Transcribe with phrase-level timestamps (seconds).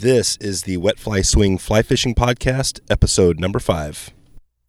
[0.00, 4.10] This is the Wet Fly Swing Fly Fishing Podcast, episode number five.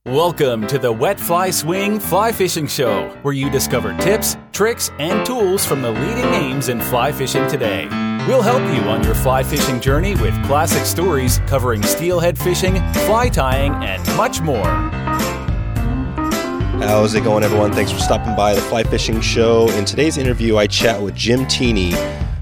[0.08, 5.24] Welcome to the Wet Fly Swing Fly Fishing Show, where you discover tips, tricks, and
[5.24, 7.86] tools from the leading names in fly fishing today.
[8.28, 13.30] We'll help you on your fly fishing journey with classic stories covering steelhead fishing, fly
[13.30, 14.66] tying, and much more.
[16.82, 17.72] How's it going, everyone?
[17.72, 19.70] Thanks for stopping by the Fly Fishing Show.
[19.74, 21.92] In today's interview, I chat with Jim Teeny,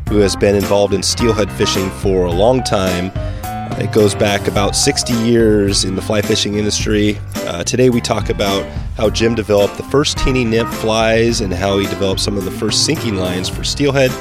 [0.10, 3.12] who has been involved in steelhead fishing for a long time.
[3.44, 7.18] Uh, It goes back about 60 years in the fly fishing industry.
[7.46, 8.66] Uh, today, we talk about
[8.98, 12.52] how Jim developed the first teeny nymph flies and how he developed some of the
[12.52, 14.12] first sinking lines for steelhead.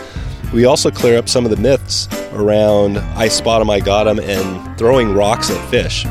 [0.53, 4.19] We also clear up some of the myths around I spot 'em, I got 'em,
[4.19, 6.05] and throwing rocks at fish.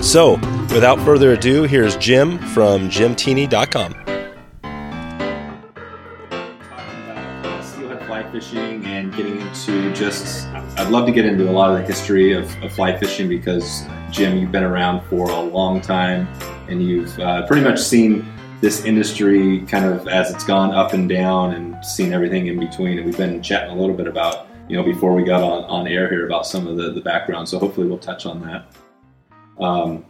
[0.00, 0.34] So,
[0.72, 3.94] without further ado, here's Jim from jimteeny.com.
[10.04, 13.26] just I'd love to get into a lot of the history of, of fly fishing
[13.26, 16.28] because Jim you've been around for a long time
[16.68, 18.26] and you've uh, pretty much seen
[18.60, 22.98] this industry kind of as it's gone up and down and seen everything in between
[22.98, 25.88] and we've been chatting a little bit about you know before we got on, on
[25.88, 28.66] air here about some of the, the background so hopefully we'll touch on that
[29.58, 30.04] um,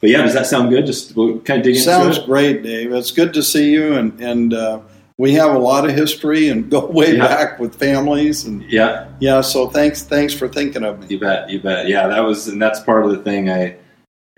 [0.00, 1.84] but yeah does that sound good just we'll kind of dig into it.
[1.84, 2.92] Sounds great, Dave.
[2.92, 4.80] It's good to see you, and and uh,
[5.18, 7.26] we have a lot of history and go way Yeah.
[7.26, 9.40] back with families, and yeah yeah.
[9.40, 11.06] So thanks, thanks for thinking of me.
[11.08, 11.88] You bet, you bet.
[11.88, 13.50] Yeah, that was, and that's part of the thing.
[13.50, 13.76] I,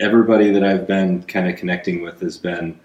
[0.01, 2.79] everybody that I've been kind of connecting with has been,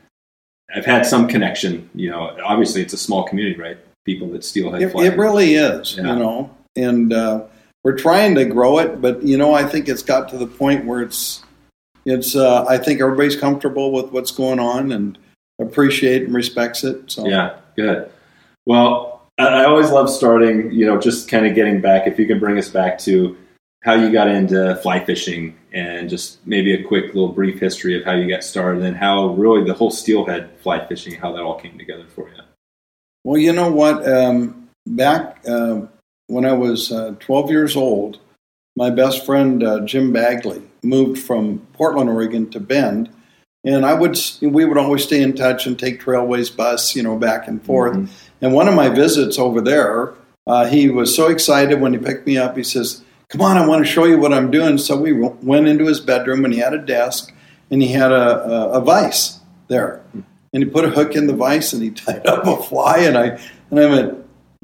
[0.75, 1.89] I've had some connection.
[1.93, 3.77] You know, obviously it's a small community, right?
[4.05, 5.05] People that steelhead It, fly.
[5.05, 6.13] it really is, Yeah.
[6.13, 7.43] you know, and uh,
[7.83, 10.85] we're trying to grow it, but you know, I think it's got to the point
[10.85, 11.43] where it's,
[12.05, 12.35] it's.
[12.35, 15.17] Uh, I think everybody's comfortable with what's going on and
[15.61, 17.11] appreciate and respects it.
[17.11, 18.11] So Yeah, good.
[18.65, 20.71] Well, I, always love starting.
[20.71, 22.07] You know, just kind of getting back.
[22.07, 23.37] If you can bring us back to
[23.83, 28.05] how you got into fly fishing and just maybe a quick little brief history of
[28.05, 31.59] how you got started and how really the whole steelhead fly fishing, how that all
[31.59, 32.41] came together for you.
[33.23, 34.07] Well, you know what?
[34.07, 35.81] Um, back uh,
[36.27, 38.19] when I was uh, 12 years old,
[38.75, 43.09] my best friend uh, Jim Bagley moved from Portland, Oregon, to Bend,
[43.63, 47.15] and I would we would always stay in touch and take Trailways bus, you know,
[47.17, 47.95] back and forth.
[47.95, 48.07] Mhm.
[48.41, 50.13] And one of my visits over there,
[50.47, 52.57] uh, he was so excited when he picked me up.
[52.57, 55.35] He says, "Come on, I want to show you what I'm doing." So we w-
[55.41, 57.31] went into his bedroom, and he had a desk,
[57.71, 60.01] and he had a, a, a vise there,
[60.53, 63.17] and he put a hook in the vice, and he tied up a fly, and
[63.17, 63.39] I
[63.71, 64.17] and I went,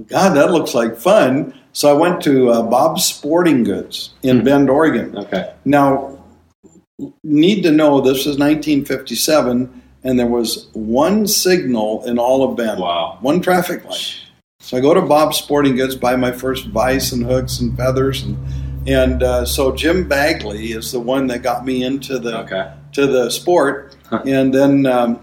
[0.08, 4.44] "God, that looks like fun." So I went to uh, Bob's Sporting Goods in Hmm.
[4.46, 5.16] Bend, Oregon.
[5.18, 5.52] Okay.
[5.64, 6.18] Now,
[7.24, 12.80] need to know this was 1957, and there was one signal in all of Bend,
[12.80, 13.18] Wow.
[13.22, 14.16] one traffic light.
[14.62, 18.24] So I go to Bob's Sporting Goods, buy my first vise and hooks and feathers,
[18.24, 18.38] and
[18.88, 22.72] and uh, so Jim Bagley is the one that got me into the Okay.
[22.94, 23.96] to the sport,
[24.26, 25.20] and then um,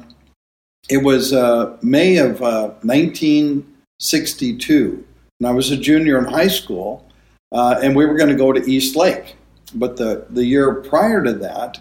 [0.88, 5.04] it was uh, May of uh, 1962,
[5.40, 7.06] and I was a junior in high school,
[7.52, 9.35] uh, and we were going to go to East Lake,
[9.74, 11.78] but the the year prior to that.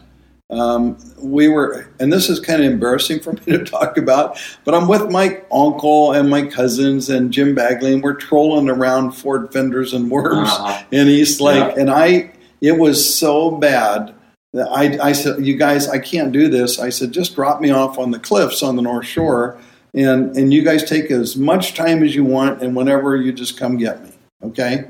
[0.51, 4.75] Um, we were, and this is kind of embarrassing for me to talk about, but
[4.75, 9.51] I'm with my uncle and my cousins and Jim Bagley, and we're trolling around Ford
[9.51, 10.83] fenders and worms Uh-huh.
[10.91, 11.81] in East Lake, Yeah.
[11.81, 12.31] and I
[12.61, 14.13] it was so bad
[14.53, 17.71] that I, I said, "You guys, I can't do this." I said, "Just drop me
[17.71, 19.57] off on the cliffs on the North Shore,
[19.95, 23.57] and and you guys take as much time as you want, and whenever you just
[23.57, 24.11] come get me,
[24.43, 24.85] okay?"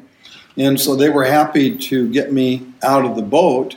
[0.57, 3.75] And so they were happy to get me out of the boat,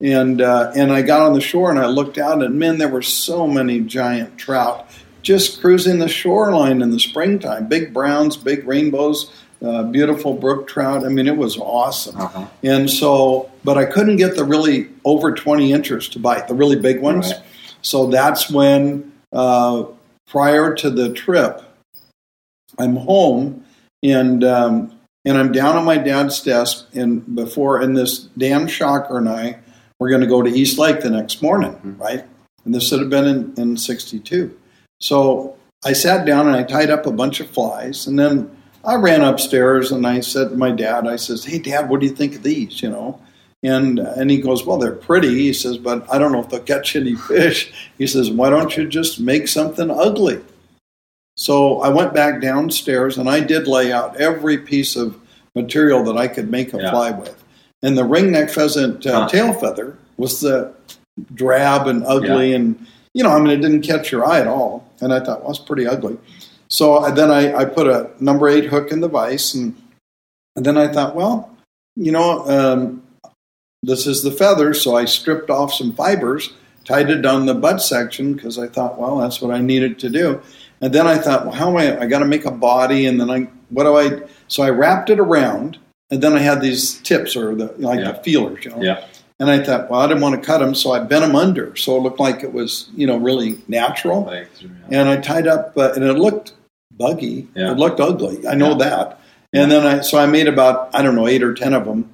[0.00, 2.88] and uh, and I got on the shore and I looked out, and man, there
[2.88, 4.88] were so many giant trout
[5.22, 9.32] just cruising the shoreline in the springtime, big browns, big rainbows.
[9.60, 11.04] Uh, beautiful brook trout.
[11.04, 12.16] I mean, it was awesome.
[12.20, 12.46] Uh-huh.
[12.62, 16.76] And so, but I couldn't get the really over 20 inches to bite, the really
[16.76, 17.32] big ones.
[17.32, 17.42] Right.
[17.82, 19.86] So that's when, uh,
[20.28, 21.60] prior to the trip,
[22.78, 23.64] I'm home
[24.02, 24.97] and um,
[25.28, 26.86] and I'm down on my dad's desk.
[26.94, 29.58] And before, and this Dan Shocker and I
[29.98, 32.00] were going to go to East Lake the next morning, Mhm.
[32.00, 32.24] right?
[32.64, 34.50] And this would have been in, in 62.
[35.00, 35.54] So
[35.84, 38.06] I sat down and I tied up a bunch of flies.
[38.06, 38.50] And then
[38.84, 42.06] I ran upstairs and I said to my dad, I says, Hey, dad, what do
[42.06, 42.82] you think of these?
[42.82, 43.20] You know?
[43.62, 45.30] And, and he goes, Well, they're pretty.
[45.34, 47.72] He says, But I don't know if they'll catch any fish.
[47.98, 50.40] He says, Why don't you just make something ugly?
[51.38, 55.16] So I went back downstairs and I did lay out every piece of
[55.54, 56.90] material that I could make a Yeah.
[56.90, 57.42] fly with.
[57.80, 59.28] And the ringneck pheasant uh, Huh.
[59.28, 60.72] tail feather was the
[61.34, 62.74] drab and ugly, and
[63.14, 64.84] you know, I mean, it didn't catch your eye at all.
[65.00, 66.16] And I thought, well, it's pretty ugly.
[66.68, 69.74] So I- then I, I put a number eight hook in the vise, and,
[70.56, 71.50] and then I thought, well,
[71.94, 73.02] you know, um,
[73.84, 74.74] this is the feather.
[74.74, 76.50] So I stripped off some fibers,
[76.84, 80.08] tied it down the butt section because I thought, well, that's what I needed to
[80.10, 80.40] do.
[80.80, 82.00] And then I thought, well, how am I?
[82.00, 84.22] I got to make a body, and then I, what do I?
[84.48, 85.78] So I wrapped it around,
[86.10, 88.12] and then I had these tips or the like Yeah.
[88.12, 88.82] the feelers, you know.
[88.82, 89.04] Yeah.
[89.40, 91.74] And I thought, well, I didn't want to cut them, so I bent them under,
[91.76, 94.24] so it looked like it was, you know, really natural.
[94.24, 94.48] Like,
[94.90, 96.54] And I tied up, uh, and it looked
[96.96, 97.46] buggy.
[97.54, 97.70] Yeah.
[97.72, 98.46] It looked ugly.
[98.48, 99.20] I know that.
[99.52, 102.10] And then I, so I made about, I don't know, eight or ten of them.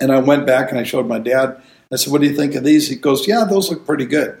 [0.00, 1.60] And I went back and I showed my dad.
[1.92, 4.38] I said, "What do you think of these?" He goes, "Yeah, those look pretty good."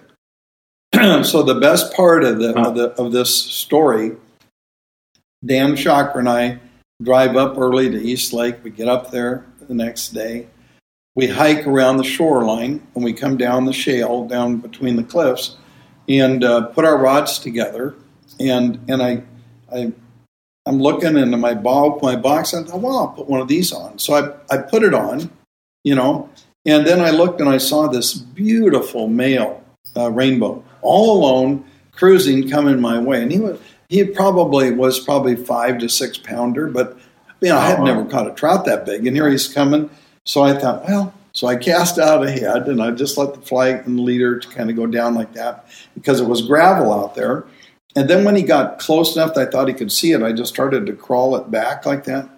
[1.22, 4.16] so the best part of the, of the of this story,
[5.44, 6.58] Dan Shocker and I
[7.02, 8.62] drive up early to East Lake.
[8.62, 10.48] We get up there the next day.
[11.14, 15.56] We hike around the shoreline and we come down the shale down between the cliffs
[16.08, 17.94] and uh, put our rods together.
[18.38, 19.22] And and I
[19.72, 19.92] I
[20.66, 22.52] I'm looking into my my box.
[22.52, 23.98] I thought, well, I'll put one of these on.
[23.98, 25.30] So I I put it on,
[25.82, 26.28] you know,
[26.66, 29.64] and then I looked and I saw this beautiful male
[29.96, 35.36] uh, rainbow all alone cruising coming my way, and he was he probably was probably
[35.36, 36.96] five to six pounder, but
[37.40, 39.90] you know I had Oh, never caught a trout that big, and here he's coming.
[40.26, 43.86] So I thought, well, so I cast out ahead, and I just let the flag
[43.86, 47.44] and the leader kind of go down like that because it was gravel out there.
[47.96, 50.32] And then when he got close enough that I thought he could see it, I
[50.32, 52.28] just started to crawl it back like that.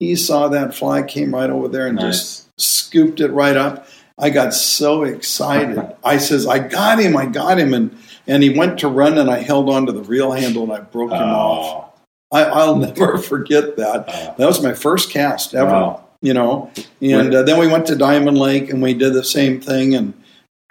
[0.00, 3.86] He saw that fly, came right over there and just scooped it right up.
[4.18, 5.94] I got so excited.
[6.04, 7.74] I says, I got him, I got him.
[7.74, 10.80] And, and he went to run and I held onto the reel handle and I
[10.80, 11.90] broke him off.
[12.30, 14.04] Oh, I, I'll never forget that.
[14.08, 14.34] Oh.
[14.38, 16.04] That was my first cast ever, Wow.
[16.20, 16.70] you know.
[17.00, 19.94] And uh, then we went to Diamond Lake and we did the same thing.
[19.94, 20.14] And,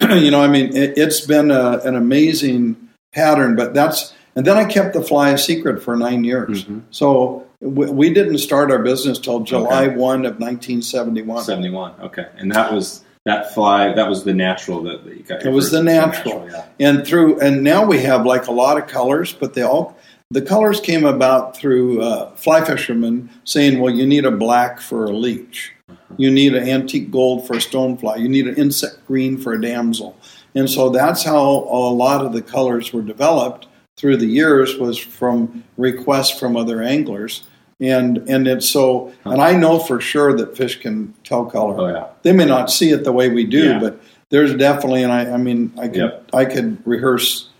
[0.00, 2.76] you know, I mean, it, it's been a, an amazing
[3.12, 6.64] pattern, but that's, and then I kept the fly a secret for nine years.
[6.64, 6.82] Mhm.
[6.90, 9.96] So we, we didn't start our business till July Okay.
[9.96, 11.44] 1 of 1971.
[11.44, 11.92] 71.
[12.00, 12.26] Okay.
[12.38, 15.44] And that was that fly, that was the natural that, that you got.
[15.44, 16.48] It was the natural.
[16.50, 16.66] yeah.
[16.80, 19.96] and through and now we have like a lot of colors but they all
[20.30, 25.04] the colors came about through uh, fly fishermen saying well you need a black for
[25.04, 25.72] a leech
[26.16, 29.60] you need an antique gold for a stonefly you need an insect green for a
[29.60, 30.16] damsel
[30.54, 33.66] and so that's how a lot of the colors were developed
[33.96, 37.46] through the years was from requests from other anglers
[37.82, 41.88] and and it's so and i know for sure that fish can tell color Oh,
[41.88, 42.06] yeah.
[42.22, 43.78] they may not see it the way we do, Yeah.
[43.80, 44.00] but
[44.30, 46.30] there's definitely, and I, I mean, I could, Yep.
[46.32, 47.50] I could rehearse,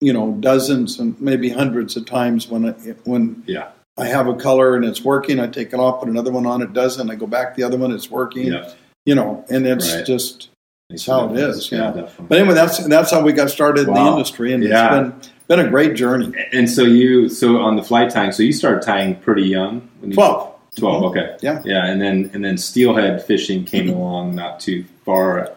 [0.00, 3.68] you know, dozens and maybe hundreds of times when it, when Yeah.
[3.96, 6.62] I have a color and it's working, I take it off, put another one on,
[6.62, 7.10] it doesn't.
[7.10, 8.46] I go back the other one, it's working.
[8.52, 8.70] Yeah.
[9.06, 10.06] You know, and it's Right.
[10.06, 10.50] just
[10.90, 11.72] it's how it is.
[11.72, 11.90] Yeah.
[11.90, 12.26] definitely.
[12.28, 15.00] But anyway, that's that's how we got started in the industry, and Yeah.
[15.08, 16.32] it's been been a great journey.
[16.52, 19.88] And so you, so on the fly tying, so you started tying pretty young.
[20.00, 20.54] When you, Twelve.
[20.76, 21.36] 12, okay.
[21.40, 21.60] Yeah.
[21.64, 21.86] Yeah.
[21.86, 25.52] And then, and then steelhead fishing came along not too far.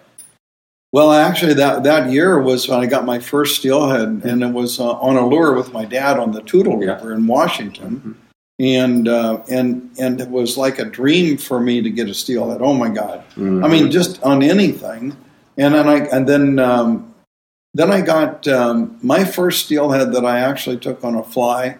[0.93, 4.77] Well, actually, that that year was when I got my first steelhead, and it was
[4.77, 6.95] uh, on a lure with my dad on the Toutle Yeah.
[6.95, 8.17] River in Washington,
[8.59, 12.61] and uh, and and it was like a dream for me to get a steelhead.
[12.61, 13.23] Oh my God!
[13.38, 15.15] I mean, just on anything,
[15.55, 17.10] and then I and then um,
[17.73, 21.77] then I got um, my first steelhead that I actually took on a fly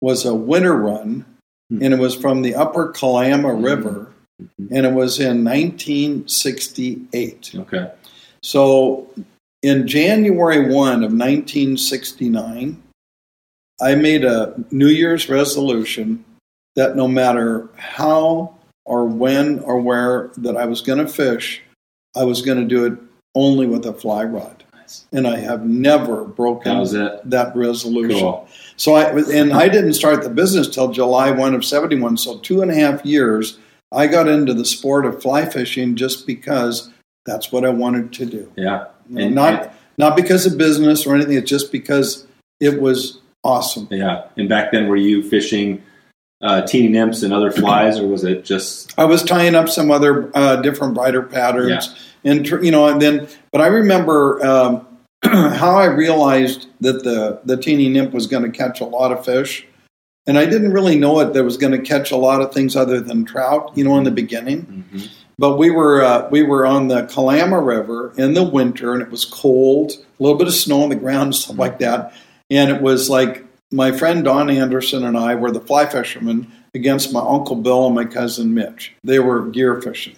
[0.00, 1.24] was a winter run,
[1.70, 1.82] Hmm.
[1.82, 3.64] and it was from the Upper Kalama Mhm.
[3.64, 4.12] River,
[4.70, 7.52] and it was in 1968.
[7.56, 7.90] Okay.
[8.42, 9.06] So
[9.62, 12.82] in January 1 of 1969,
[13.80, 16.22] I made a New Year's resolution
[16.76, 18.54] that no matter how
[18.84, 21.62] or when or where that I was going to fish,
[22.14, 22.98] I was going to do it
[23.34, 24.63] only with a fly rod.
[25.12, 28.18] And I have never broken That that resolution.
[28.20, 28.48] Cool.
[28.76, 32.16] So I and I didn't start the business till July one of seventy one.
[32.16, 33.58] So two and a half years,
[33.92, 36.90] I got into the sport of fly fishing just because
[37.26, 38.52] that's what I wanted to do.
[38.56, 38.86] Yeah.
[39.08, 41.36] You know, And- not not because of business or anything.
[41.36, 42.26] It's just because
[42.60, 43.86] it was awesome.
[43.90, 44.24] Yeah.
[44.36, 45.82] And back then, were you fishing
[46.44, 48.92] uh, teeny nymphs and other flies, or was it just?
[48.98, 51.88] I was tying up some other uh, different brighter patterns,
[52.22, 53.26] and tr- you know, and then.
[53.50, 54.86] But I remember um,
[55.24, 59.24] how I realized that the the teeny nymph was going to catch a lot of
[59.24, 59.66] fish,
[60.26, 61.32] and I didn't really know it.
[61.32, 63.72] That was going to catch a lot of things other than trout.
[63.74, 64.84] You know, in the beginning.
[64.92, 65.08] Mhm.
[65.38, 69.10] But we were uh, we were on the Kalama River in the winter, and it
[69.10, 72.12] was cold, a little bit of snow on the ground, stuff like that.
[72.50, 73.43] And it was like
[73.74, 77.94] my friend Don Anderson and I were the fly fishermen against my uncle Bill and
[77.94, 78.94] my cousin Mitch.
[79.02, 80.16] They were gear fishing.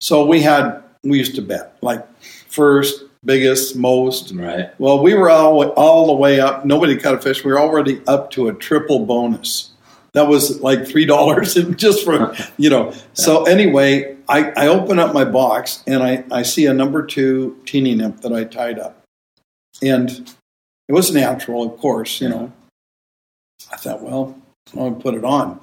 [0.00, 2.06] So we had we used to bet like
[2.48, 4.32] first, biggest, most.
[4.32, 4.70] Right.
[4.80, 6.64] Well, we were all all the way up.
[6.64, 7.44] Nobody caught a fish.
[7.44, 9.72] We were already up to a triple bonus
[10.12, 12.94] that was like three dollars just for you know.
[13.12, 17.60] So anyway, I, I open up my box and I, I see a number two
[17.66, 19.02] teeny nymph that I tied up,
[19.82, 20.34] and
[20.88, 22.20] it was natural, of course.
[22.20, 22.52] You know,
[23.72, 24.36] I thought, well,
[24.78, 25.60] I'll put it on.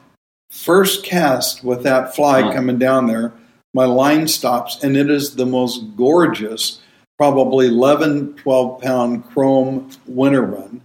[0.52, 2.54] First cast with that fly Huh.
[2.54, 3.34] coming down there,
[3.74, 6.80] my line stops, and it is the most gorgeous,
[7.18, 10.82] probably 11, 12 pound chrome winter run.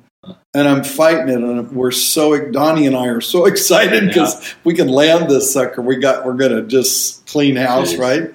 [0.54, 4.74] And I'm fighting it, and we're so Donnie and I are so excited because we
[4.74, 5.80] can land this sucker.
[5.82, 7.98] We got we're gonna just clean house, Jeez.
[7.98, 8.34] right?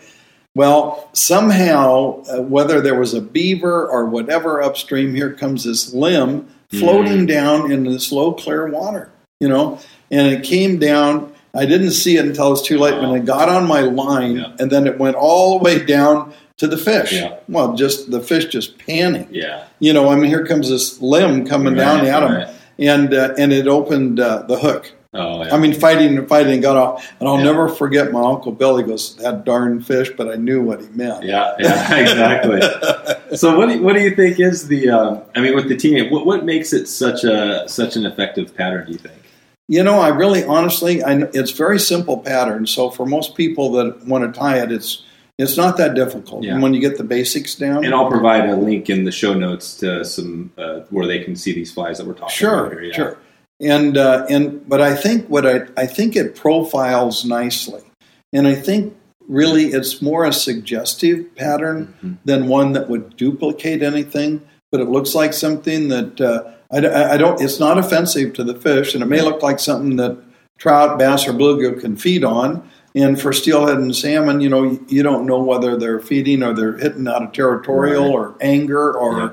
[0.56, 6.48] Well, somehow, uh, whether there was a beaver or whatever upstream, here comes this limb
[6.70, 9.80] floating down in this low, clear water, you know,
[10.12, 11.32] and it came down.
[11.56, 14.38] I didn't see it until it was too late when it got on my line,
[14.38, 14.54] Yeah.
[14.60, 17.14] and then it went all the way down to the fish.
[17.14, 17.36] Yeah.
[17.48, 19.28] Well, just the fish just panning.
[19.32, 19.66] Yeah.
[19.80, 23.34] You know, I mean, here comes this limb coming down Right, at him, and uh,
[23.38, 24.92] and it opened uh, the hook.
[25.16, 25.54] Oh, yeah.
[25.54, 27.12] I mean, fighting and fighting got off.
[27.20, 27.44] And I'll Yeah.
[27.44, 28.78] never forget my uncle Bill.
[28.78, 31.24] He goes, "That darn fish," but I knew what he meant.
[31.24, 32.62] Yeah, yeah, exactly.
[33.38, 34.90] so, what do you, what do you think is the?
[34.90, 38.56] Um, I mean, with the teeny, what what makes it such a such an effective
[38.56, 38.88] pattern?
[38.88, 39.16] Do you think?
[39.68, 42.68] You know, I really, honestly, I, it's very simple pattern.
[42.68, 45.04] So for most people that want to tie it, it's
[45.38, 46.44] it's not that difficult.
[46.44, 46.54] Yeah.
[46.54, 49.34] And when you get the basics down, And I'll provide a link in the show
[49.34, 52.72] notes to some uh, where they can see these flies that we're talking sure, about
[52.74, 52.84] here.
[52.84, 52.96] Yeah.
[52.96, 53.18] sure.
[53.62, 57.82] And uh, and but I think what I I think it profiles nicely,
[58.34, 58.96] and I think
[59.28, 62.18] really it's more a suggestive pattern Mhm.
[62.26, 64.42] than one that would duplicate anything.
[64.72, 67.40] But it looks like something that uh, I, I- I don't.
[67.42, 70.18] It's not offensive to the fish, and it may look like something that
[70.58, 72.68] trout, bass, or bluegill can feed on.
[72.96, 76.78] And for steelhead and salmon, you know, you don't know whether they're feeding or they're
[76.78, 78.14] hitting out of territorial Right.
[78.14, 79.30] or anger or, Yeah.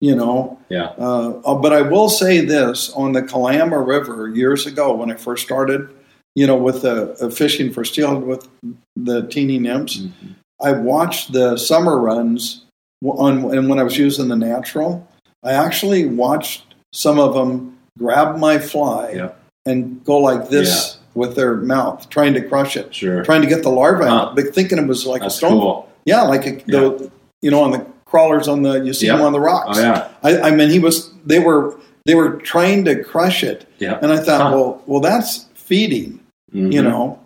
[0.00, 0.58] You know.
[0.68, 0.92] Yeah.
[0.98, 5.14] Uh, uh, but I will say this on the Kalama River years ago when I
[5.14, 5.88] first started,
[6.34, 8.48] you know, with the uh, fishing for steelhead with
[8.96, 10.34] the teeny nymphs, Mhm.
[10.62, 12.64] I watched the summer runs
[13.04, 15.06] on, and when I was using the natural,
[15.42, 19.28] I actually watched some of them grab my fly Yeah.
[19.66, 23.22] and go like this with their mouth, trying to crush it, Sure.
[23.22, 24.14] trying to get the larvae Huh.
[24.14, 25.60] out, but thinking it was like That's a stone.
[25.60, 25.88] cool.
[26.06, 27.10] Yeah, like a, the
[27.42, 29.16] you know on the crawlers on the you see Yeah.
[29.16, 29.78] them on the rocks.
[29.78, 30.08] Oh yeah.
[30.22, 31.10] I, I mean, he was.
[31.24, 31.78] They were.
[32.06, 33.98] They were trying to crush it, Yeah.
[34.02, 34.50] and I thought, Huh.
[34.54, 36.20] well, well, that's feeding,
[36.54, 36.70] Mhm.
[36.70, 37.18] you know,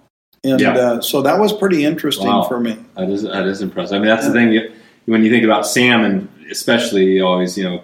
[0.45, 0.77] and Yeah.
[0.79, 2.43] uh, so that was pretty interesting Wow.
[2.45, 2.77] for me.
[2.97, 3.97] That is that is impressive.
[3.97, 4.53] I mean, that's the thing.
[4.53, 4.71] You,
[5.07, 7.81] when you think about salmon, especially, you always you know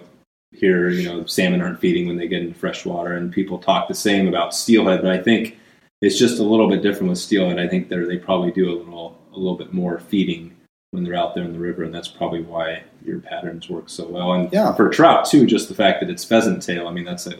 [0.53, 3.89] hear you know salmon aren't feeding when they get into fresh water, and people talk
[3.89, 5.01] the same about steelhead.
[5.01, 5.57] But I think
[6.01, 7.59] it's just a little bit different with steelhead.
[7.59, 10.51] I think they they probably do a little a little bit more feeding
[10.95, 14.07] when they're out there in the river, and that's probably why your patterns work so
[14.07, 14.33] well.
[14.33, 14.73] And Yeah.
[14.73, 16.87] for trout too, just the fact that it's pheasant tail.
[16.87, 17.33] I mean, that's a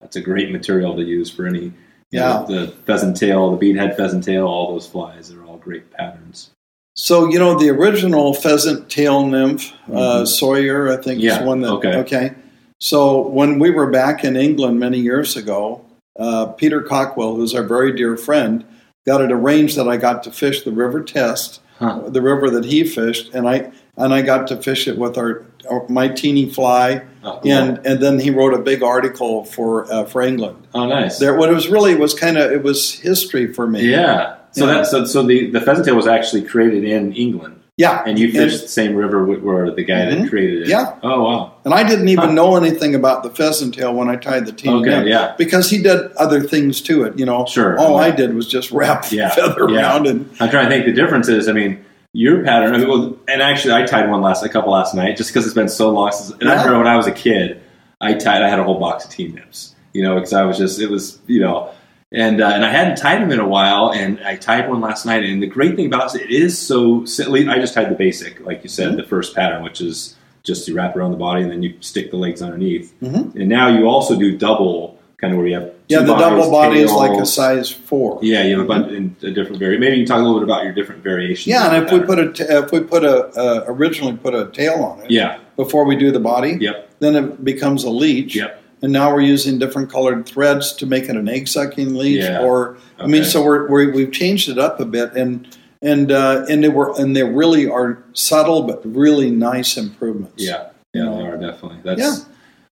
[0.00, 1.72] that's a great material to use for any.
[2.10, 5.90] you know, the pheasant tail, the beadhead pheasant tail, all those flies, they're all great
[5.92, 6.50] patterns.
[6.94, 10.28] So you know the original pheasant tail nymph, uh, Mhm.
[10.28, 11.70] Sawyer, I think Yeah, is one that.
[11.72, 12.32] okay.
[12.80, 15.80] So when we were back in England many years ago,
[16.18, 18.64] uh, Peter Cockwill, who's our very dear friend,
[19.06, 22.02] got it arranged that I got to fish the River Test, Huh.
[22.08, 25.44] the river that he fished, and I and I got to fish it with our,
[25.70, 27.52] our my teeny fly, Oh, cool.
[27.52, 30.58] and and then he wrote a big article for uh, for England.
[30.74, 31.18] oh, nice.
[31.18, 33.90] There, what it was really was kind of it was history for me.
[33.90, 34.36] yeah.
[34.52, 34.74] So Yeah.
[34.74, 38.30] that so, so the the pheasant tail was actually created in England, yeah, and you
[38.30, 40.10] fished the same river wh- where the guy Mhm.
[40.22, 40.68] that created it.
[40.68, 40.94] Yeah.
[41.02, 41.52] Oh wow.
[41.64, 42.34] And I didn't even Huh.
[42.40, 44.74] know anything about the pheasant tail when I tied the teeny.
[44.80, 45.32] Okay, nymph, yeah.
[45.36, 47.18] because he did other things to it.
[47.18, 47.78] You know, Sure.
[47.78, 49.80] All I did was just wrap the Yeah, feather yeah.
[49.82, 50.86] around and I'm trying to think.
[50.86, 51.78] The difference is, I mean,
[52.12, 52.74] your pattern.
[52.74, 55.44] I mean, well, and actually, I tied one last a couple last night just because
[55.46, 56.30] it's been so long since.
[56.40, 57.58] And I remember when I was a kid,
[58.00, 58.42] I tied.
[58.42, 59.74] I had a whole box of teeny nymphs.
[59.94, 61.68] You know, because I was just it was you know.
[62.14, 65.06] And, uh, and I hadn't tied them in a while, and I tied one last
[65.06, 65.24] night.
[65.24, 67.48] And the great thing about it, it is so silly.
[67.48, 68.96] I just tied the basic, like you said, Mm-hmm.
[68.98, 72.10] the first pattern, which is just you wrap around the body and then you stick
[72.10, 72.92] the legs underneath.
[73.00, 73.34] Mhm.
[73.36, 76.80] And now you also do double, kind of where you have yeah, the double body
[76.80, 78.18] is like a size four.
[78.22, 79.80] Yeah, you have a bunch in a different variation.
[79.80, 81.46] Maybe you can talk a little bit about your different variations.
[81.48, 82.06] Yeah, and if we pattern.
[82.06, 85.38] put a t- if we put a uh, originally put a tail on it, yeah,
[85.56, 88.34] before we do the body, yep, then it becomes a leech.
[88.36, 92.22] yep, And now we're using different colored threads to make it an egg sucking leech,
[92.24, 92.40] Yeah.
[92.42, 95.46] or I mean, so we're, we're we've changed it up a bit, and
[95.80, 100.34] and uh, and they were and they really are subtle but really nice improvements.
[100.44, 101.04] yeah, yeah.
[101.04, 101.78] They are definitely.
[101.84, 102.16] That's Yeah.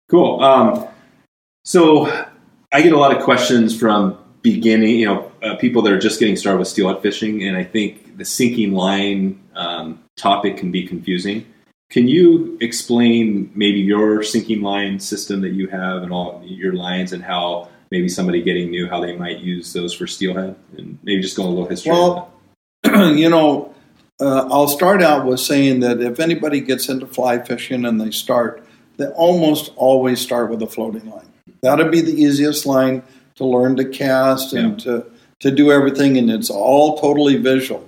[0.08, 0.42] cool.
[0.42, 0.86] Um,
[1.64, 2.06] so
[2.72, 6.18] I get a lot of questions from beginning, you know, uh, people that are just
[6.18, 10.86] getting started with steelhead fishing, and I think the sinking line um, topic can be
[10.86, 11.46] confusing.
[11.90, 17.12] Can you explain maybe your sinking line system that you have and all your lines
[17.12, 21.20] and how maybe somebody getting new how they might use those for steelhead, and maybe
[21.20, 21.90] just going a little history.
[21.92, 22.32] Well,
[22.84, 23.74] you know,
[24.20, 28.12] uh, I'll start out with saying that if anybody gets into fly fishing and they
[28.12, 28.64] start,
[28.96, 31.26] they almost always start with a floating line.
[31.62, 33.02] That'd be the easiest line
[33.34, 35.00] to learn to cast and Yeah.
[35.00, 35.06] to,
[35.40, 37.84] to do everything, and it's all totally visual.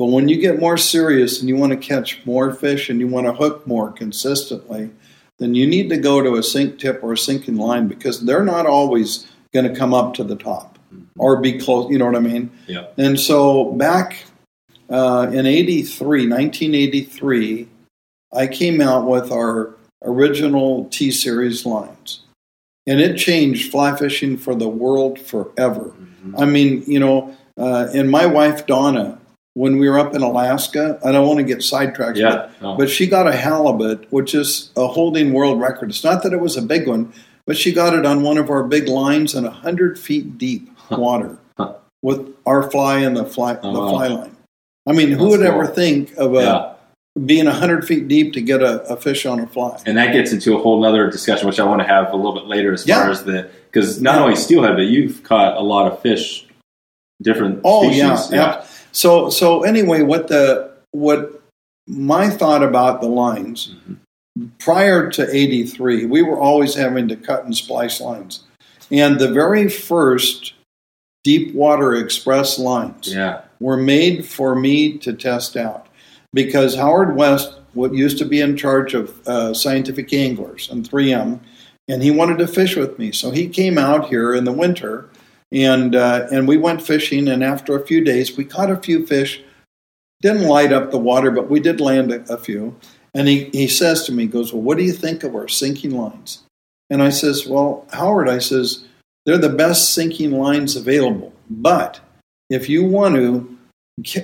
[0.00, 3.06] But when you get more serious and you want to catch more fish and you
[3.06, 4.88] want to hook more consistently,
[5.36, 8.42] then you need to go to a sink tip or a sinking line because they're
[8.42, 10.78] not always going to come up to the top
[11.18, 11.90] or be close.
[11.90, 12.50] You know what I mean?
[12.66, 14.24] yeah, And so back
[14.88, 17.68] uh, in 83, 1983,
[18.32, 22.22] I came out with our original T Series lines.
[22.86, 25.92] And it changed fly fishing for the world forever.
[26.38, 29.19] I mean, you know, uh, and my wife Donna,
[29.54, 32.76] when we were up in Alaska, I don't want to get sidetracked, yeah, but, no.
[32.76, 35.90] but she got a halibut, which is a holding world record.
[35.90, 37.12] It's not that it was a big one,
[37.46, 41.36] but she got it on one of our big lines in 100 feet deep water
[42.02, 44.36] with our fly and the fly, Oh, the fly line.
[44.88, 46.72] I mean, who would ever think of a, yeah.
[47.26, 49.78] being 100 feet deep to get a, a fish on a fly?
[49.84, 52.34] and that gets into a whole other discussion, which I want to have a little
[52.34, 53.00] bit later, as Yeah.
[53.02, 56.46] far as the because not only steelhead, but you've caught a lot of fish,
[57.22, 57.98] different Oh species.
[58.00, 58.64] yeah, yeah.
[58.92, 61.42] So so anyway, what the what
[61.86, 63.74] my thought about the lines
[64.58, 68.44] prior to '83, we were always having to cut and splice lines,
[68.90, 70.54] and the very first
[71.24, 75.86] deep water express lines yeah, were made for me to test out.
[76.32, 81.40] Because Howard West, what used to be in charge of uh, scientific anglers and 3M,
[81.88, 83.10] and he wanted to fish with me.
[83.10, 85.08] So he came out here in the winter,
[85.52, 87.28] and uh, and we went fishing.
[87.28, 89.42] And after a few days, we caught a few fish.
[90.22, 92.76] Didn't light up the water, but we did land a, a few.
[93.14, 95.48] And he, he says to me, he goes, Well, what do you think of our
[95.48, 96.42] sinking lines?
[96.90, 98.84] And I says, Well, Howard, I says,
[99.26, 101.32] they're the best sinking lines available.
[101.48, 102.00] But
[102.48, 103.58] if you want to,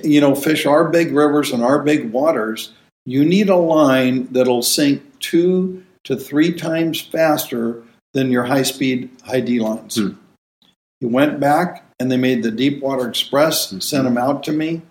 [0.03, 2.73] you know, fish our big rivers and our big waters,
[3.05, 9.09] you need a line that'll sink two to three times faster than your high speed
[9.23, 9.95] high D lines.
[9.97, 10.09] Hmm.
[10.99, 14.81] He went back and they made the Deepwater Express and sent them out to me.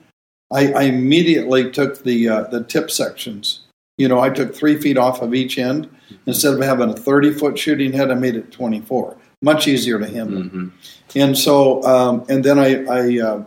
[0.53, 3.61] I, I immediately took the uh, the tip sections.
[3.99, 5.89] You know, I took three feet off of each end.
[6.27, 9.17] Instead of having a 30 foot shooting head, I made it 24.
[9.43, 10.43] Much easier to handle.
[10.43, 10.69] hmm
[11.15, 13.45] And so, um, and then I, I uh,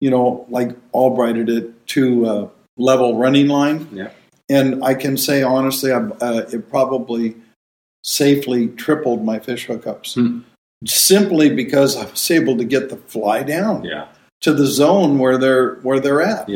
[0.00, 3.88] you know, like Albrighted it to uh, level running line.
[3.92, 4.10] yeah,
[4.48, 7.36] And I can say honestly, I, uh, it probably
[8.02, 10.40] safely tripled my fish hookups Hmm.
[10.86, 14.08] Simply because I was able to get the fly down yeah,
[14.42, 16.48] to the zone where they're where they're at.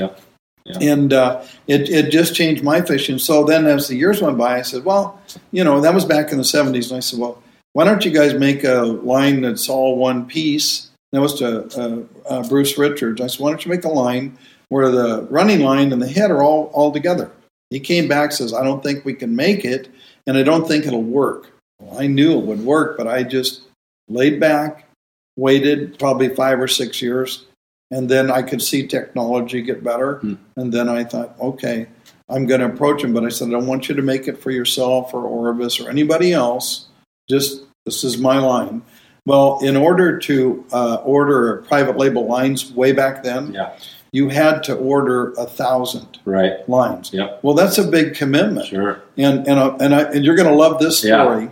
[0.65, 3.19] yeah, And uh, it, it just changed my fishing.
[3.19, 6.31] So then, as the years went by, I said, well, you know, that was back
[6.31, 6.91] in the 70s.
[6.91, 10.91] And I said, well, why don't you guys make a line that's all one piece?
[11.13, 13.21] That was to uh, uh, Bruce Richards.
[13.21, 14.37] I said, why don't you make a line
[14.69, 17.31] where the running line and the head are all, all together?
[17.71, 19.89] He came back says, I don't think we can make it,
[20.27, 21.51] and I don't think it'll work.
[21.81, 23.63] Well, I knew it would work, but I just
[24.09, 24.89] laid back,
[25.37, 27.45] waited probably five or six years,
[27.91, 30.17] and then I could see technology get better.
[30.17, 30.35] Hmm.
[30.57, 31.87] And then I thought, okay,
[32.29, 34.39] I'm going to approach him, but I said, I don't want you to make it
[34.39, 36.87] for yourself or Orvis or anybody else.
[37.29, 38.83] Just this is my line.
[39.27, 43.77] Well, in order to uh, order private label lines way back then, yeah,
[44.13, 47.13] you had to order a thousand right, lines.
[47.13, 50.49] yep, Well, that's a big commitment sure, and and uh, and, I, and you're going
[50.49, 51.23] to love this Yeah.
[51.25, 51.51] story.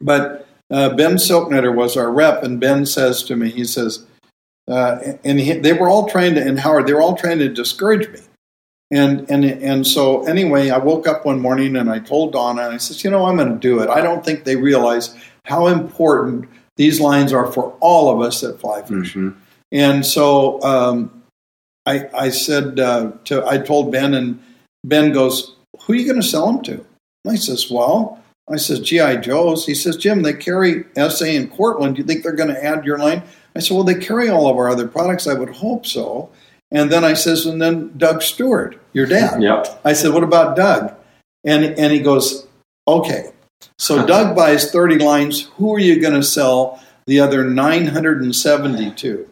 [0.00, 4.04] But uh, Ben Silknetter was our rep, and Ben says to me, he says,
[4.68, 7.48] uh, and he, they were all trying to, and Howard, they were all trying to
[7.48, 8.20] discourage me.
[8.90, 12.74] And and and so anyway, I woke up one morning and I told Donna, and
[12.74, 13.88] I said, you know, I'm going to do it.
[13.88, 15.12] I don't think they realize
[15.44, 19.14] how important these lines are for all of us that fly fish.
[19.14, 19.30] hmm
[19.72, 21.22] And so um,
[21.84, 24.40] I, I said uh, to, I told Ben, and
[24.84, 26.74] Ben goes, "Who are you going to sell them to?"
[27.24, 31.48] And I says, "Well, I says GI Joes." He says, "Jim, they carry SA in
[31.48, 31.96] Cortland.
[31.96, 33.22] Do you think they're going to add your line?"
[33.54, 35.26] I said, "Well, they carry all of our other products.
[35.26, 36.30] I would hope so."
[36.70, 40.56] And then I says, "And then Doug Stewart, your dad." yep, I said, "What about
[40.56, 40.94] Doug?"
[41.44, 42.46] And and he goes,
[42.86, 43.30] "Okay."
[43.78, 45.48] So Doug buys 30 lines.
[45.56, 49.28] Who are you going to sell the other 972?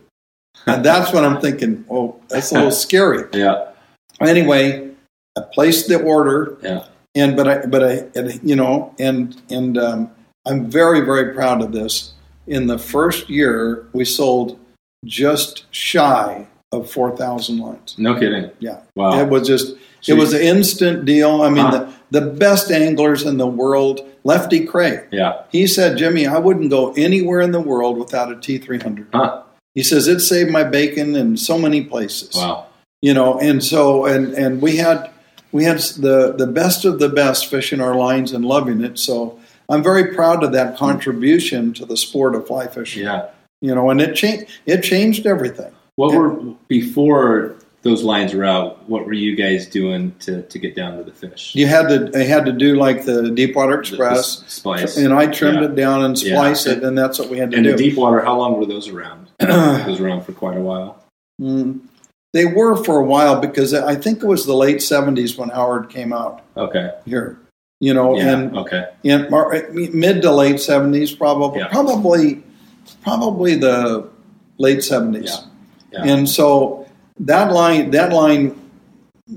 [0.66, 3.29] And that's when I'm thinking, oh, that's a little scary.
[3.33, 3.72] yeah,
[4.20, 4.90] Anyway,
[5.37, 9.79] I placed the order, yeah, and but I but I and, you know and and
[9.79, 10.11] um,
[10.46, 12.12] I'm very very proud of this.
[12.46, 14.59] In the first year, we sold
[15.07, 17.94] just shy of 4,000 lines.
[17.98, 18.81] no kidding, Yeah.
[18.96, 21.40] wow, It was just So it was an instant deal.
[21.42, 21.87] I mean, Huh.
[22.11, 25.07] the, the best anglers in the world, Lefty Kreh.
[25.12, 25.42] Yeah.
[25.50, 29.07] He said, Jimmy, I wouldn't go anywhere in the world without a T300.
[29.14, 29.42] Huh.
[29.74, 32.35] He says it saved my bacon in so many places.
[32.35, 32.66] Wow.
[33.00, 35.11] You know, and so and and we had
[35.54, 38.98] we had the the best of the best fishing our lines and loving it.
[38.98, 39.38] So
[39.70, 43.04] I'm very proud of that contribution to the sport of fly fishing.
[43.04, 43.28] Yeah.
[43.62, 45.72] You know, and it changed it changed everything.
[45.96, 46.18] What Yeah.
[46.18, 46.30] were
[46.68, 48.88] before those lines were out?
[48.88, 51.52] What were you guys doing to, to get down to the fish?
[51.54, 54.96] You had to I had to do like the Deepwater The- the Express, splice.
[54.96, 55.66] and I trimmed Yeah.
[55.68, 56.34] it down and Yeah.
[56.34, 57.72] spliced it, and that's what we had to And do.
[57.72, 59.28] the deep water, how long were those around?
[59.38, 60.96] those were around for quite a while.
[61.40, 61.80] Mm.
[62.34, 65.88] They were for a while because I think it was the late '70s when Howard
[65.88, 66.90] came out Okay.
[67.06, 67.38] here.
[67.80, 68.30] You know, Yeah.
[68.32, 68.86] and okay.
[69.04, 71.68] in mar- mid to late '70s, probably, Yeah.
[71.68, 72.42] probably,
[73.02, 74.04] probably the
[74.58, 75.44] late '70s.
[75.92, 76.02] Yeah.
[76.04, 76.86] And so
[77.20, 78.56] that line, that line,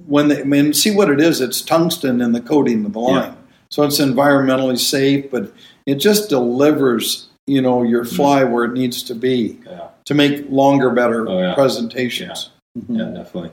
[0.07, 2.99] when they I mean, see what it is, it's tungsten in the coating of the
[2.99, 3.33] line,
[3.69, 5.51] so it's environmentally safe, but
[5.85, 8.15] it just delivers, you know, your Mm.
[8.15, 9.59] fly where it needs to be
[10.05, 11.53] to make longer, better Oh, yeah.
[11.53, 12.49] presentations.
[12.77, 12.97] Mhm.
[12.97, 13.51] Yeah, definitely.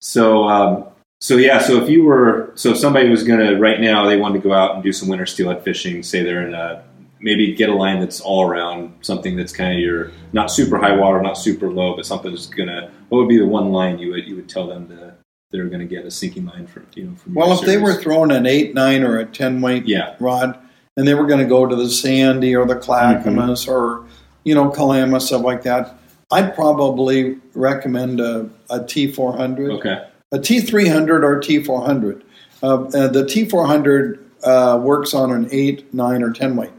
[0.00, 0.84] So, um,
[1.20, 4.16] so yeah, so if you were, so if somebody was going to right now, they
[4.16, 6.02] wanted to go out and do some winter steelhead fishing.
[6.02, 6.84] Say they're in a
[7.20, 10.94] maybe get a line that's all around something that's kind of your not super high
[10.94, 12.92] water, not super low, but something that's gonna.
[13.08, 15.14] What would be the one line you would you would tell them to
[15.50, 17.34] they're going to get a sinking line from you know from?
[17.34, 20.58] Well, if they were throwing an eight, nine, or a ten weight yeah, rod,
[20.96, 24.06] and they were going to go to the Sandy or the Clackamas or
[24.44, 25.98] you know Kalama stuff like that,
[26.30, 32.22] I'd probably recommend a, a T400, okay, a T300 or T400.
[32.62, 36.72] Uh, uh, the T400 uh, works on an eight, nine, or ten weight.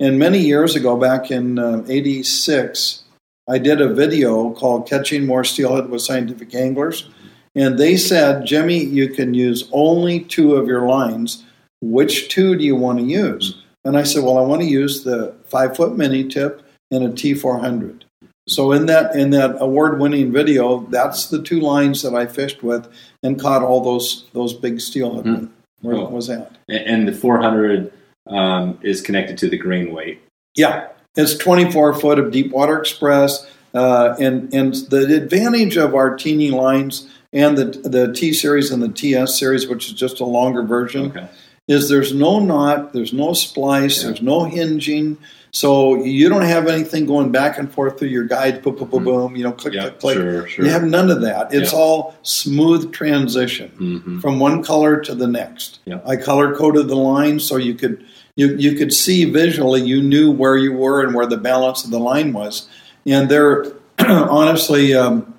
[0.00, 3.04] And many years ago, back in uh, '86,
[3.48, 7.08] I did a video called "Catching More Steelhead with Scientific Anglers."
[7.56, 11.42] And they said, Jimmy, you can use only two of your lines.
[11.80, 13.62] Which two do you want to use?
[13.82, 17.08] And I said, Well, I want to use the five foot mini tip and a
[17.08, 18.02] T400.
[18.48, 22.62] So in that in that award winning video, that's the two lines that I fished
[22.62, 22.88] with
[23.22, 25.34] and caught all those those big steelhead Hmm.
[25.34, 25.48] with.
[25.82, 26.52] Where it was at.
[26.68, 27.92] and, the 400
[28.26, 30.20] um, is connected to the grain weight.
[30.54, 36.50] Yeah, it's 24 foot of Deepwater Express, uh, and and the advantage of our teeny
[36.50, 40.62] lines and the the T series and the TS series, which is just a longer
[40.62, 41.26] version, Okay,
[41.68, 44.08] is there's no knot, there's no splice, Yeah.
[44.08, 45.16] there's no hinging,
[45.50, 49.04] so you don't have anything going back and forth through your guide, boom, boom, boom,
[49.04, 50.14] boom, you know, click, yeah, click, click.
[50.16, 50.64] sure, sure.
[50.64, 51.52] You have none of that.
[51.52, 51.78] It's Yeah.
[51.78, 55.78] all smooth transition hmm from one color to the next.
[56.06, 58.04] I color coded the line so you could
[58.36, 59.82] you you could see visually.
[59.82, 62.68] You knew where you were and where the balance of the line was.
[63.06, 65.32] And they're honestly, um,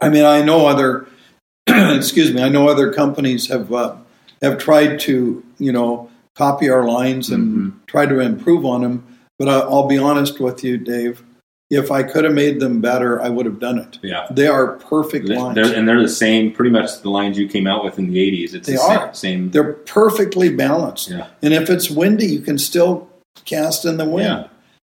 [0.00, 1.06] I mean, I know other
[1.66, 3.96] excuse me, I know other companies have uh,
[4.42, 7.78] have tried to you know copy our lines and mm-hmm.
[7.86, 9.18] try to improve on them.
[9.38, 11.22] But I, I'll be honest with you, Dave.
[11.68, 13.98] If I could have made them better, I would have done it.
[14.00, 14.28] Yeah.
[14.30, 15.58] They are perfect They're, lines.
[15.58, 18.54] and they're the same, pretty much the lines you came out with in the 80s.
[18.54, 19.14] It's They the same, are.
[19.14, 21.10] same They're perfectly balanced.
[21.10, 21.26] Yeah.
[21.42, 23.08] And if it's windy, you can still
[23.44, 24.44] cast in the wind.
[24.44, 24.48] Yeah.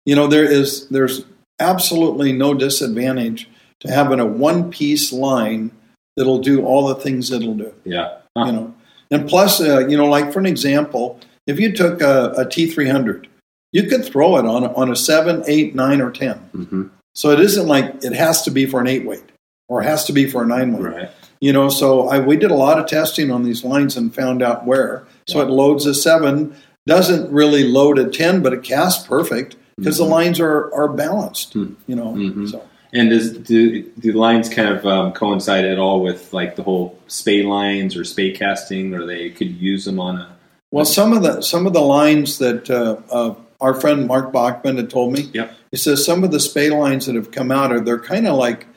[0.05, 1.25] You know, there is there's
[1.59, 3.49] absolutely no disadvantage
[3.81, 5.71] to having a one piece line
[6.15, 7.73] that'll do all the things it'll do.
[7.83, 8.17] yeah.
[8.37, 8.45] Huh.
[8.45, 8.73] You know,
[9.11, 13.27] and plus, uh, you know, like for an example, if you took a a T300,
[13.73, 16.37] you could throw it on a, on a seven, eight, nine, or ten.
[16.53, 19.23] hmm So it isn't like it has to be for an eight weight
[19.69, 20.83] or it has to be for a nine weight.
[20.95, 21.09] Right.
[21.39, 24.41] You know, so I, we did a lot of testing on these lines and found
[24.43, 25.03] out where.
[25.27, 25.45] So Yeah.
[25.45, 30.03] it loads a seven, doesn't really load a ten, but it casts perfect because the
[30.05, 31.53] lines are are balanced.
[31.55, 31.75] Mhm.
[31.87, 32.49] You know, Mhm.
[32.51, 32.61] so
[32.93, 36.63] And does do do the lines kind of um, coincide at all with like the
[36.63, 40.35] whole spey lines or spey casting, or they could use them on a
[40.71, 44.77] well, some of the some of the lines that uh, uh, our friend Mark Bachmann
[44.77, 45.29] had told me.
[45.33, 45.53] Yep.
[45.71, 48.35] He says some of the spey lines that have come out are they're kind of
[48.37, 48.67] like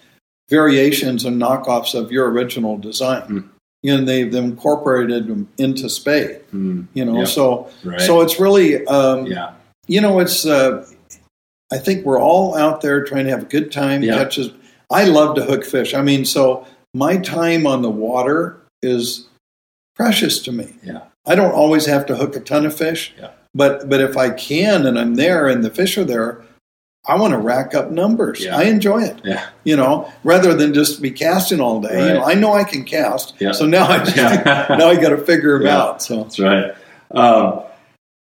[0.49, 3.23] variations and knockoffs of your original design.
[3.23, 3.39] Hmm.
[3.83, 6.41] You know, they've incorporated them into spey.
[6.55, 7.29] Mm, You know, Yep.
[7.29, 8.01] so right.
[8.01, 9.53] so it's really um, yeah,
[9.87, 10.47] you know, it's.
[10.47, 10.87] Uh,
[11.75, 14.03] I think we're all out there trying to have a good time.
[14.03, 14.17] Yeah.
[14.17, 14.51] Catches.
[14.91, 15.93] I love to hook fish.
[15.93, 19.27] I mean, so my time on the water is
[19.97, 20.75] precious to me.
[20.85, 23.31] yeah, I don't always have to hook a ton of fish, Yeah.
[23.55, 26.43] but but if I can and I'm there and the fish are there,
[27.07, 28.45] I want to rack up numbers.
[28.45, 28.57] Yeah.
[28.57, 29.21] I enjoy it.
[29.25, 32.09] yeah, You know, rather than just be casting all day.
[32.09, 33.53] You know, I know I can cast, Yeah.
[33.53, 36.03] so now I just, now I got to figure them out.
[36.03, 36.75] So that's right.
[37.11, 37.63] Um,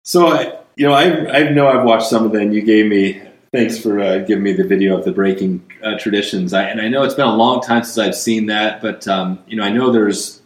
[0.04, 1.04] so I, you know, I
[1.38, 2.52] I know I've watched some of them.
[2.52, 3.20] You gave me
[3.52, 6.52] thanks for uh, giving me the video of the breaking uh, traditions.
[6.52, 9.38] I, and I know it's been a long time since I've seen that, but um,
[9.46, 10.40] you know, I know there's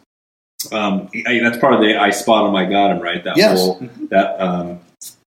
[0.73, 3.23] um, I, that's part of the I spot him, I got him right.
[3.23, 3.59] That Yes.
[3.61, 4.81] whole that um,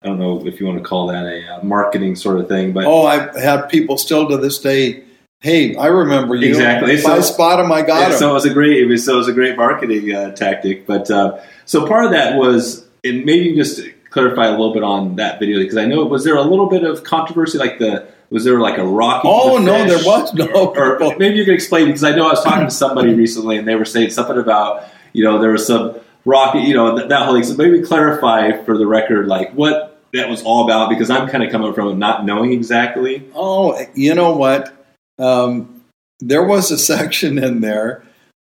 [0.01, 2.71] I don't know if you want to call that a uh, marketing sort of thing,
[2.73, 5.03] but Oh, I have people still to this day.
[5.41, 6.47] Hey, I remember you.
[6.47, 6.93] Exactly.
[6.93, 8.17] If So- I spot him, I got Yeah, him.
[8.19, 10.85] so it was a great it was so it was a great marketing uh, tactic.
[10.87, 13.81] But uh, so part of that was and maybe just
[14.15, 16.85] clarify a little bit on that video because I know was there a little bit
[16.85, 19.27] of controversy like the was there like a rocky?
[19.29, 20.73] oh no, there was no.
[20.73, 23.67] or maybe you could explain because I know I was talking to somebody recently and
[23.67, 27.25] they were saying something about you know there was some rocky you know that, that
[27.25, 27.43] whole thing.
[27.43, 31.43] So maybe clarify for the record like what that was all about because I'm kind
[31.43, 33.29] of coming from not knowing exactly.
[33.35, 34.73] Oh, you know what?
[35.19, 35.83] Um,
[36.21, 38.01] there was a section in there.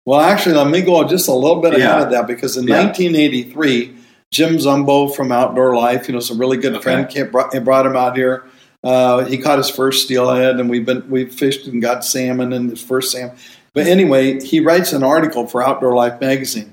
[0.06, 2.84] Well, actually, let me go just a little bit ahead of that because in Yeah.
[2.84, 3.97] 1983,
[4.30, 6.82] Jim Zumbo from Outdoor Life, you know, some really good Okay.
[6.82, 8.44] friend, came, brought, he brought him out here.
[8.84, 12.70] Uh, he caught his first steelhead, and we've been we've fished and got salmon and
[12.70, 13.36] his first salmon.
[13.74, 16.72] But anyway, he writes an article for Outdoor Life magazine,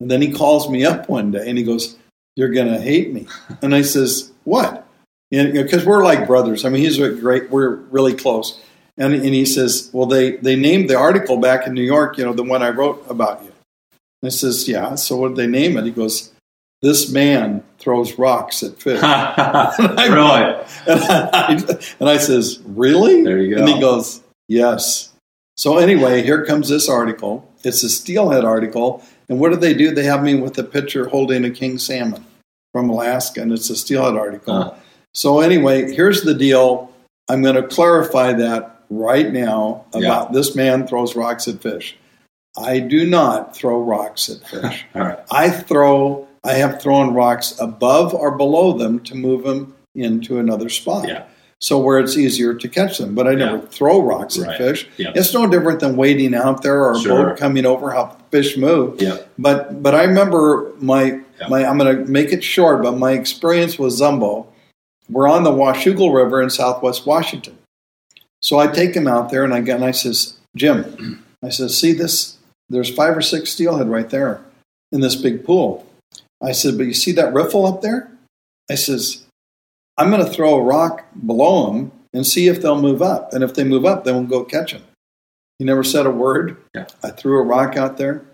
[0.00, 1.96] and then he calls me up one day and he goes,
[2.34, 3.26] "You're gonna hate me,"
[3.62, 4.86] and I says, "What?"
[5.30, 6.64] Because we're like brothers.
[6.64, 7.50] I mean, he's a great.
[7.50, 8.60] We're really close.
[8.98, 12.18] And, and he says, "Well, they they named the article back in New York.
[12.18, 13.52] You know, the one I wrote about you."
[14.22, 15.84] I says, "Yeah." So what did they name it?
[15.84, 16.32] He goes,
[16.82, 20.54] "This man throws rocks at fish." really?
[20.86, 23.60] and, I, and I says, "Really?" There you go.
[23.62, 25.12] And he goes, "Yes."
[25.56, 27.50] So anyway, here comes this article.
[27.64, 29.90] It's a steelhead article, and what do they do?
[29.90, 32.24] They have me with a picture holding a king salmon
[32.72, 34.54] from Alaska, and it's a steelhead article.
[34.54, 34.74] Huh.
[35.14, 36.92] So anyway, here's the deal.
[37.28, 41.96] I'm going to clarify that right now about this man throws rocks at fish.
[42.56, 44.84] I do not throw rocks at fish.
[44.94, 45.18] Right.
[45.30, 46.25] I throw.
[46.46, 51.08] I have thrown rocks above or below them to move them into another spot.
[51.08, 51.24] Yeah.
[51.60, 53.62] So where it's easier to catch them, but I never Yeah.
[53.70, 54.58] throw rocks at Right.
[54.58, 54.88] fish.
[54.98, 55.12] Yeah.
[55.14, 57.28] It's no different than waiting out there or a Sure.
[57.30, 59.00] boat coming over how fish move.
[59.00, 59.16] Yeah.
[59.38, 63.78] But but I remember my my I'm going to make it short, but my experience
[63.78, 64.46] with Zumbo.
[65.10, 67.56] We're on the Washougal River in Southwest Washington,
[68.42, 71.78] so I take him out there and I get and I says, Jim, I says,
[71.78, 72.36] see this?
[72.68, 74.40] There's five or six steelhead right there
[74.92, 75.85] in this big pool.
[76.42, 78.10] I said, but you see that riffle up there?
[78.70, 79.24] I says,
[79.96, 83.44] I'm going to throw a rock below them and see if they'll move up, and
[83.44, 84.82] if they move up, then we'll go catch them.
[85.58, 86.56] He never said a word.
[86.74, 86.86] Yeah.
[87.02, 88.24] I threw a rock out there.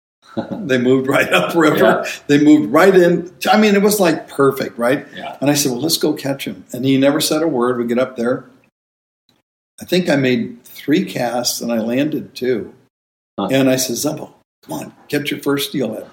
[0.50, 1.76] they moved right up river.
[1.76, 2.04] Yeah.
[2.26, 3.32] They moved right in.
[3.50, 5.06] I mean, it was like perfect, right?
[5.14, 5.36] Yeah.
[5.40, 6.64] And I said, well, let's go catch him.
[6.72, 7.78] And he never said a word.
[7.78, 8.48] We get up there.
[9.80, 12.72] I think I made three casts and I landed two.
[13.38, 13.48] Huh.
[13.50, 14.32] And I said, Zumbo,
[14.64, 16.08] come on, get your first steelhead.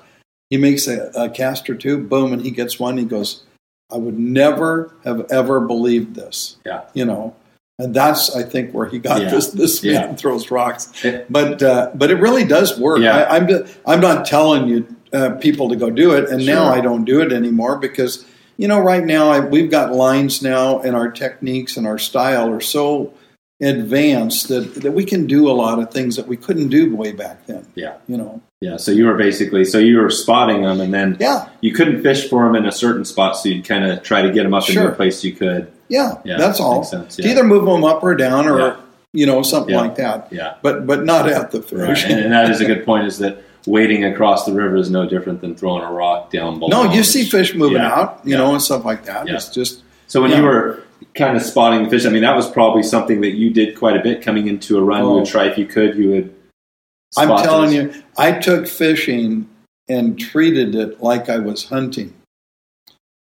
[0.49, 2.97] He makes a, a cast or two, boom, and he gets one.
[2.97, 3.43] He goes,
[3.91, 6.57] I would never have ever believed this.
[6.65, 6.81] Yeah.
[6.93, 7.35] You know,
[7.77, 9.29] and that's I think where he got Yeah.
[9.29, 9.47] this.
[9.47, 10.15] This man Yeah.
[10.15, 10.91] throws rocks,
[11.29, 12.99] but uh, but it really does work.
[12.99, 13.17] Yeah.
[13.17, 16.81] I, I'm I'm not telling you uh, people to go do it, and now I
[16.81, 18.25] don't do it anymore because
[18.57, 22.49] you know right now I, we've got lines now, and our techniques and our style
[22.51, 23.13] are so
[23.62, 27.12] advanced that, that we can do a lot of things that we couldn't do way
[27.12, 27.65] back then.
[27.75, 27.97] Yeah.
[28.07, 28.76] You know, Yeah.
[28.76, 32.30] So you were basically so you were spotting them, and then yeah, you couldn't fish
[32.30, 34.63] for them in a certain spot, so you'd kind of try to get them up
[34.63, 34.82] Sure.
[34.82, 35.72] into a place you could.
[35.88, 36.84] yeah, Yeah, that's all.
[36.84, 37.30] sense, yeah.
[37.32, 38.76] Either move them up or down, or Yeah.
[39.13, 40.28] you know something like that.
[40.32, 40.56] Yeah.
[40.62, 42.04] But but not at the fish.
[42.04, 42.12] Right.
[42.12, 43.08] And, and that is a good point.
[43.08, 46.84] Is that wading across the river is no different than throwing a rock down below.
[46.84, 49.30] No, you see fish moving out, you know, and stuff like that.
[49.30, 50.80] It's just So when you were
[51.15, 53.95] kind of spotting the fish, I mean, that was probably something that you did quite
[53.95, 55.04] a bit coming into a run.
[55.04, 55.15] You Oh.
[55.19, 55.95] would try if you could.
[55.95, 56.34] You would.
[57.17, 59.50] I'm telling you, I took fishing
[59.88, 62.13] and treated it like I was hunting.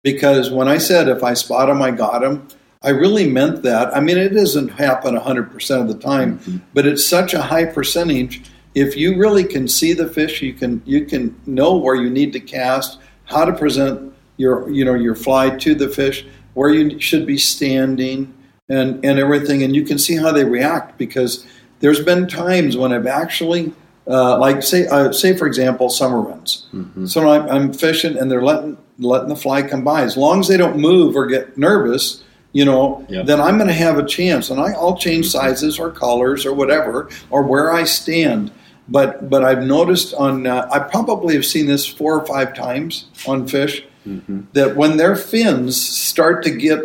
[0.03, 2.47] Because when I said if I spot them, I got them,
[2.81, 3.95] I really meant that.
[3.95, 6.61] I mean, it doesn't happen 100% of the time, Mhm.
[6.73, 8.43] but it's such a high percentage.
[8.75, 12.33] If you really can see the fish, you can you can know where you need
[12.33, 16.99] to cast, how to present your you know your fly to the fish, where you
[16.99, 18.33] should be standing,
[18.69, 20.97] and and everything, and you can see how they react.
[20.97, 21.45] Because
[21.85, 23.71] there's been times when I've actually
[24.07, 26.65] uh, like say uh, say for example summer runs.
[26.73, 27.07] Mhm.
[27.07, 30.01] So I'm, I'm fishing and they're letting letting the fly come by.
[30.01, 33.25] As long as they don't move or get nervous, you know, Yep.
[33.27, 34.49] then I'm going to have a chance.
[34.49, 38.51] And I, I'll change sizes or colors or whatever or where I stand.
[38.89, 43.05] But but I've noticed on uh, I probably have seen this four or five times
[43.27, 44.45] on fish Mhm.
[44.53, 46.79] that when their fins start to get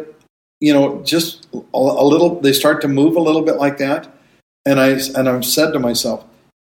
[0.60, 4.08] you know just a, a little they start to move a little bit like that
[4.70, 6.24] and i and i've said to myself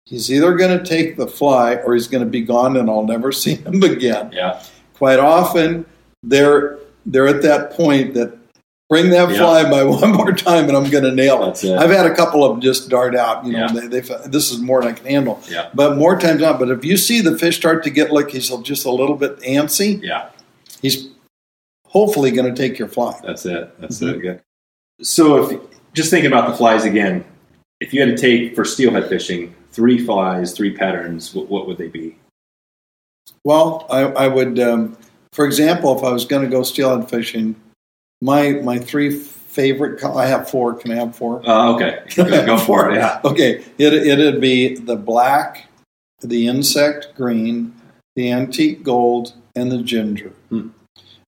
[0.04, 3.06] he's either going to take the fly or he's going to be gone and i'll
[3.06, 4.62] never see him again Yeah.
[4.94, 5.84] quite often
[6.22, 8.36] they're they're at that point that
[8.88, 9.38] Bring that Yeah.
[9.38, 11.64] fly by one more time, and I'm going to nail it.
[11.64, 11.76] It.
[11.76, 13.44] I've had a couple of them just dart out.
[13.44, 13.80] You know, Yeah.
[13.80, 15.40] they, they this is more than I can handle.
[15.50, 15.70] Yeah.
[15.74, 16.60] But more times not.
[16.60, 19.40] But if you see the fish start to get like he's just a little bit
[19.40, 20.28] antsy, Yeah.
[20.82, 21.08] he's
[21.84, 23.18] hopefully going to take your fly.
[23.24, 23.74] That's it.
[23.80, 24.18] That's Mm-hmm.
[24.20, 24.22] it.
[24.22, 24.40] Good.
[25.02, 25.60] So, if
[25.92, 27.24] just thinking about the flies again,
[27.80, 31.78] if you had to take for steelhead fishing three flies, three patterns, what, what would
[31.78, 32.16] they be?
[33.44, 34.96] Well, I, I would, um,
[35.32, 37.56] for example, if I was going to go steelhead fishing,
[38.22, 39.10] my my three
[39.56, 40.04] favorite.
[40.04, 40.74] I have four.
[40.74, 41.42] Can I have four?
[41.48, 42.96] Uh, okay, go, for it.
[42.96, 43.20] Yeah.
[43.24, 45.66] Okay, it it'd be the black,
[46.20, 47.74] the insect green,
[48.14, 50.32] the antique gold, and the ginger.
[50.50, 50.68] Hmm.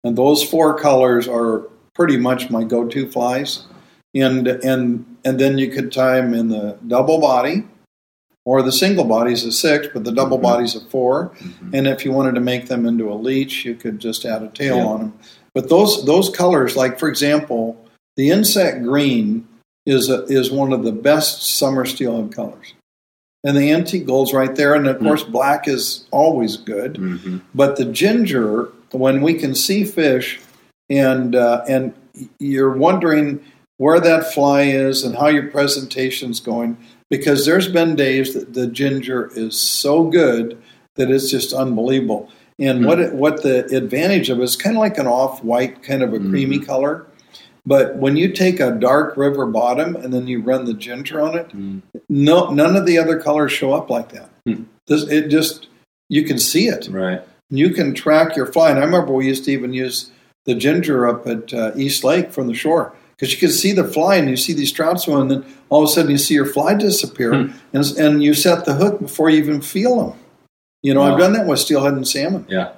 [0.05, 3.67] And those four colors are pretty much my go-to flies.
[4.15, 7.64] And and and then you could tie them in the double body,
[8.44, 10.42] or the single body's a six, but the double Mhm.
[10.42, 11.74] body's a 4 Mhm.
[11.74, 14.48] And if you wanted to make them into a leech, you could just add a
[14.48, 14.87] tail Yeah.
[14.87, 15.12] on them.
[15.54, 17.76] But those those colors, like for example,
[18.16, 19.46] the insect green
[19.87, 22.74] is a, is one of the best summer steelhead colors,
[23.44, 24.74] and the antique gold's right there.
[24.74, 25.07] And of Hmm.
[25.07, 26.94] course, black is always good.
[26.94, 27.40] Mhm.
[27.54, 30.40] But the ginger, when we can see fish,
[30.90, 31.92] and uh, and
[32.38, 33.40] you're wondering
[33.79, 36.77] where that fly is and how your presentation's going,
[37.09, 40.61] because there's been days that the ginger is so good
[40.97, 42.29] that it's just unbelievable.
[42.59, 42.87] And Hmm.
[42.87, 46.03] what it, what the advantage of it is kind of like an off white, kind
[46.03, 46.67] of a creamy Mhm.
[46.67, 47.07] color.
[47.64, 51.37] But when you take a dark river bottom and then you run the ginger on
[51.38, 51.83] it, Mm.
[52.09, 54.31] no, none of the other colors show up like that.
[54.47, 54.62] Hmm.
[54.88, 55.69] This, it just
[56.11, 57.21] you can see it Right.
[57.51, 58.71] you can track your fly.
[58.71, 60.11] And I remember we used to even use
[60.47, 63.85] the ginger up at uh, East Lake from the shore because you can see the
[63.85, 66.35] fly and you see these trout swimming, and then all of a sudden you see
[66.35, 67.52] your fly disappear, Hmm.
[67.72, 70.18] and, and you set the hook before you even feel them.
[70.83, 71.12] You know, Wow.
[71.14, 72.46] I've done that with steelhead and salmon.
[72.48, 72.70] Yeah.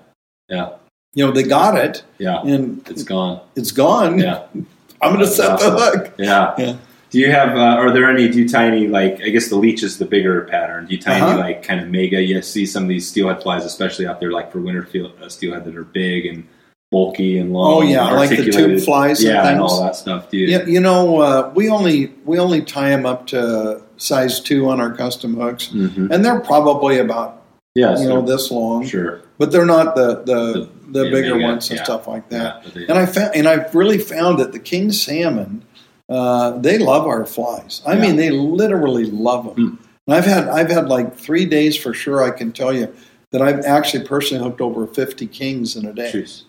[0.49, 0.71] Yeah.
[1.15, 2.41] You know, they got it Yeah.
[2.43, 3.41] and It's gone.
[3.57, 4.19] it's gone.
[4.19, 4.43] Yeah.
[5.03, 5.75] I'm going to set awesome.
[5.75, 6.13] the hook.
[6.19, 6.55] Yeah.
[6.59, 6.77] Yeah.
[7.11, 7.57] Do you have?
[7.57, 8.29] Uh, are there any?
[8.29, 8.87] Do you tie any?
[8.87, 10.87] Like, I guess the leech is the bigger pattern.
[10.87, 11.31] Do you tie Uh-huh.
[11.33, 12.23] any like kind of mega?
[12.23, 15.29] You see some of these steelhead flies, especially out there, like for winter field, uh,
[15.29, 16.47] steelhead that are big and
[16.91, 17.73] bulky and long.
[17.73, 20.31] Oh yeah, like the tube flies Yeah, and and all that stuff.
[20.31, 20.47] Do you?
[20.49, 24.81] Yeah, you know, uh, we only we only tie them up to size two on
[24.81, 27.43] our custom hooks, hmm and they're probably about
[27.75, 27.99] Yeah.
[27.99, 28.87] you know this long.
[28.87, 29.21] sure.
[29.39, 31.85] but they're not the the, the yeah, bigger mega, ones and yeah.
[31.85, 32.65] stuff like that.
[32.75, 35.63] Yeah, And I found, and I've really found that the king salmon,
[36.09, 37.83] uh, they love our flies.
[37.87, 39.55] I mean, they literally love them.
[39.79, 39.85] Hmm.
[40.09, 42.23] And I've had I've had like three days for sure.
[42.25, 42.93] I can tell you
[43.31, 46.11] that I've actually personally hooked over fifty kings in a day.
[46.13, 46.43] Jeez.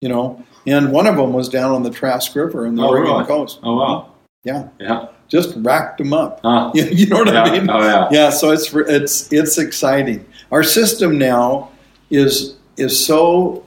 [0.00, 2.88] You know, and one of them was down on the Trask River in the Oh,
[2.88, 3.24] Oregon really?
[3.26, 3.60] coast.
[3.62, 4.10] Oh wow.
[4.44, 5.06] Yeah, Yeah.
[5.28, 6.40] just racked them up.
[6.42, 6.70] Huh.
[6.74, 7.42] You, you know what yeah.
[7.44, 7.70] I mean?
[7.70, 8.08] Oh yeah.
[8.10, 11.70] yeah so it's it's it's exciting our system now
[12.10, 13.64] is is so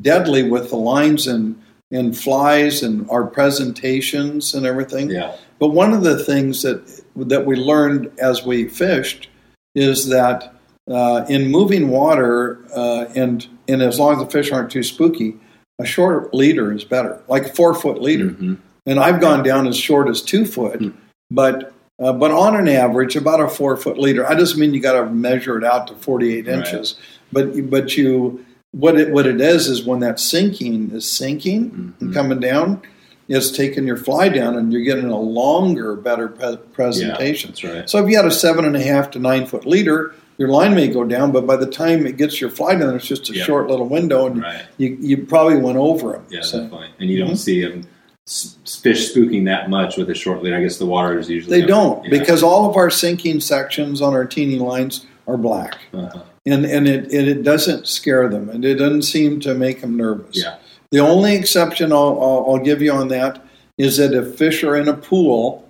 [0.00, 5.34] deadly with the lines and and flies and our presentations and everything Yeah.
[5.58, 9.28] but one of the things that that we learned as we fished
[9.74, 10.54] is that
[10.90, 15.36] uh, in moving water uh, and and as long as the fish aren't too spooky
[15.82, 18.56] a short leader is better like a four foot leader Mhm.
[18.86, 20.88] and I've gone down as short as two foot, Hmm.
[21.30, 24.26] but uh, but on an average, about a four foot leader.
[24.28, 26.58] I doesn't mean you got to measure it out to forty eight Right.
[26.58, 26.96] inches,
[27.32, 28.40] but but you
[28.72, 32.14] what it what it is is when that sinking is sinking and Mhm.
[32.14, 32.80] coming down,
[33.28, 37.50] it's taking your fly down, and you're getting a longer, better pre- presentation.
[37.50, 37.90] That's right.
[37.90, 40.74] So if you had a seven and a half to nine foot leader, your line
[40.74, 43.34] may go down, but by the time it gets your fly down, it's just a
[43.34, 44.62] short little window, and Right.
[44.76, 46.24] you, you probably went over them.
[46.30, 46.88] Yeah, So- definitely.
[46.98, 47.38] And you don't Mhm.
[47.38, 47.86] see them
[48.26, 50.52] fish spooking that much with a short lead.
[50.52, 52.10] I guess the water is usually They don't Yeah.
[52.10, 56.18] because all of our sinking sections on our teeny lines are black, Uh-huh.
[56.44, 59.96] and and it and it doesn't scare them, and it doesn't seem to make them
[59.96, 60.42] nervous.
[60.42, 60.54] Yeah.
[60.90, 63.38] The only exception I'll, I'll, I'll give you on that
[63.78, 65.64] is that if fish are in a pool,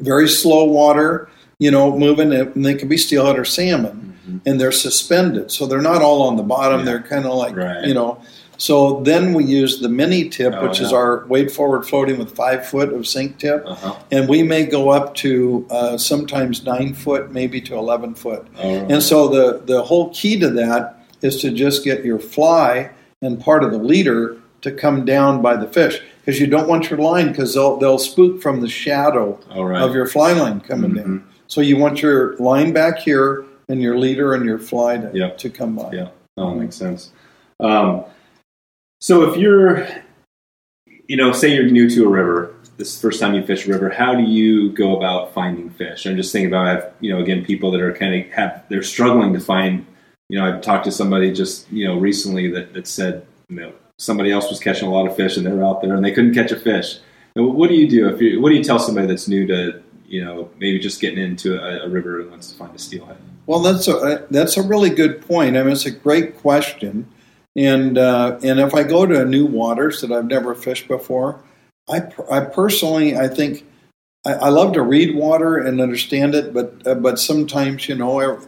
[0.00, 1.28] very slow water,
[1.60, 4.40] you know, moving, and they can be steelhead or salmon, Mhm.
[4.46, 6.80] and they're suspended, so they're not all on the bottom.
[6.80, 6.86] Yeah.
[6.86, 7.84] They're kind of like Right.
[7.84, 8.18] you know.
[8.56, 12.32] So then we use the mini tip, Oh, which is our weight forward floating with
[12.34, 13.94] five foot of sink tip Uh-huh.
[14.10, 18.46] and we may go up to uh, sometimes nine foot, maybe to eleven foot.
[18.58, 18.84] Right.
[18.90, 22.90] And so the the whole key to that is to just get your fly
[23.22, 26.90] and part of the leader to come down by the fish because you don't want
[26.90, 29.80] your line because they'll they'll spook from the shadow All right.
[29.82, 31.22] of your fly line coming down.
[31.50, 35.50] So you want your line back here and your leader and your fly to, to
[35.50, 35.90] come by.
[35.92, 36.10] Yeah.
[36.36, 37.10] Oh, makes sense.
[37.58, 38.04] Um,
[39.00, 39.88] so if you're,
[41.08, 43.66] you know, say you're new to a river, this is the first time you fish
[43.66, 46.06] a river, how do you go about finding fish?
[46.06, 48.64] I'm just thinking about, I have, you know, again, people that are kind of have,
[48.68, 49.84] they're struggling to find,
[50.28, 53.72] you know, I've talked to somebody just, you know, recently that, that said, you know,
[53.98, 56.12] somebody else was catching a lot of fish and they were out there and they
[56.12, 57.00] couldn't catch a fish.
[57.34, 58.40] And what do you do if you?
[58.40, 61.86] What do you tell somebody that's new to you know maybe just getting into a,
[61.86, 63.16] a river and wants to find a steelhead?
[63.46, 65.56] Well, that's a that's a really good point.
[65.56, 67.08] I mean, it's a great question,
[67.56, 71.42] and uh, and if I go to new waters that I've never fished before,
[71.88, 73.64] I I personally I think
[74.26, 78.40] I, I love to read water and understand it, but uh, but sometimes you know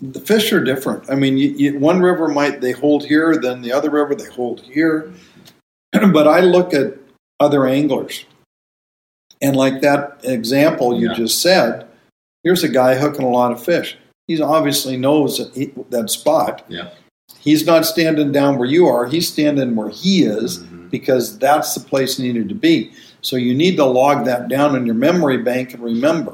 [0.00, 1.10] the fish are different.
[1.10, 4.28] I mean, you, you, one river might they hold here, then the other river they
[4.28, 5.12] hold here,
[5.92, 6.94] but I look at
[7.40, 8.24] other anglers,
[9.42, 11.14] and like that example you Yeah.
[11.14, 11.86] just said,
[12.44, 13.96] here's a guy hooking a lot of fish.
[14.28, 16.64] He obviously knows that, he, that spot.
[16.68, 16.88] Yeah.
[17.40, 19.06] He's not standing down where you are.
[19.06, 20.90] He's standing where he is Mhm.
[20.90, 22.90] because that's the place he needed to be.
[23.20, 26.32] So you need to log that down in your memory bank and remember.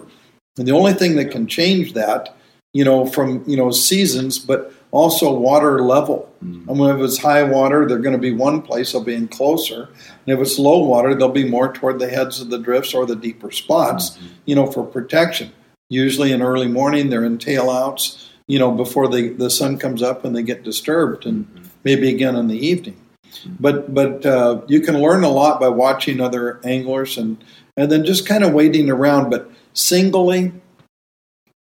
[0.59, 2.35] And the only thing that can change that,
[2.75, 6.33] you know, from you know seasons, but also water level.
[6.43, 8.93] I mean, if it's high water, they're going to be one place.
[8.93, 9.89] They'll be in closer,
[10.27, 13.07] and if it's low water, they'll be more toward the heads of the drifts or
[13.07, 14.11] the deeper spots.
[14.11, 14.27] Mm-hmm.
[14.45, 15.53] You know, for protection.
[15.89, 18.29] Usually in early morning, they're in tailouts.
[18.47, 21.67] You know, before they, the sun comes up and they get disturbed, and mm-hmm.
[21.85, 23.01] maybe again in the evening.
[23.25, 23.55] Mm-hmm.
[23.61, 27.43] But but uh, you can learn a lot by watching other anglers and
[27.77, 29.31] and then just kind of waiting around.
[29.31, 30.53] But singly,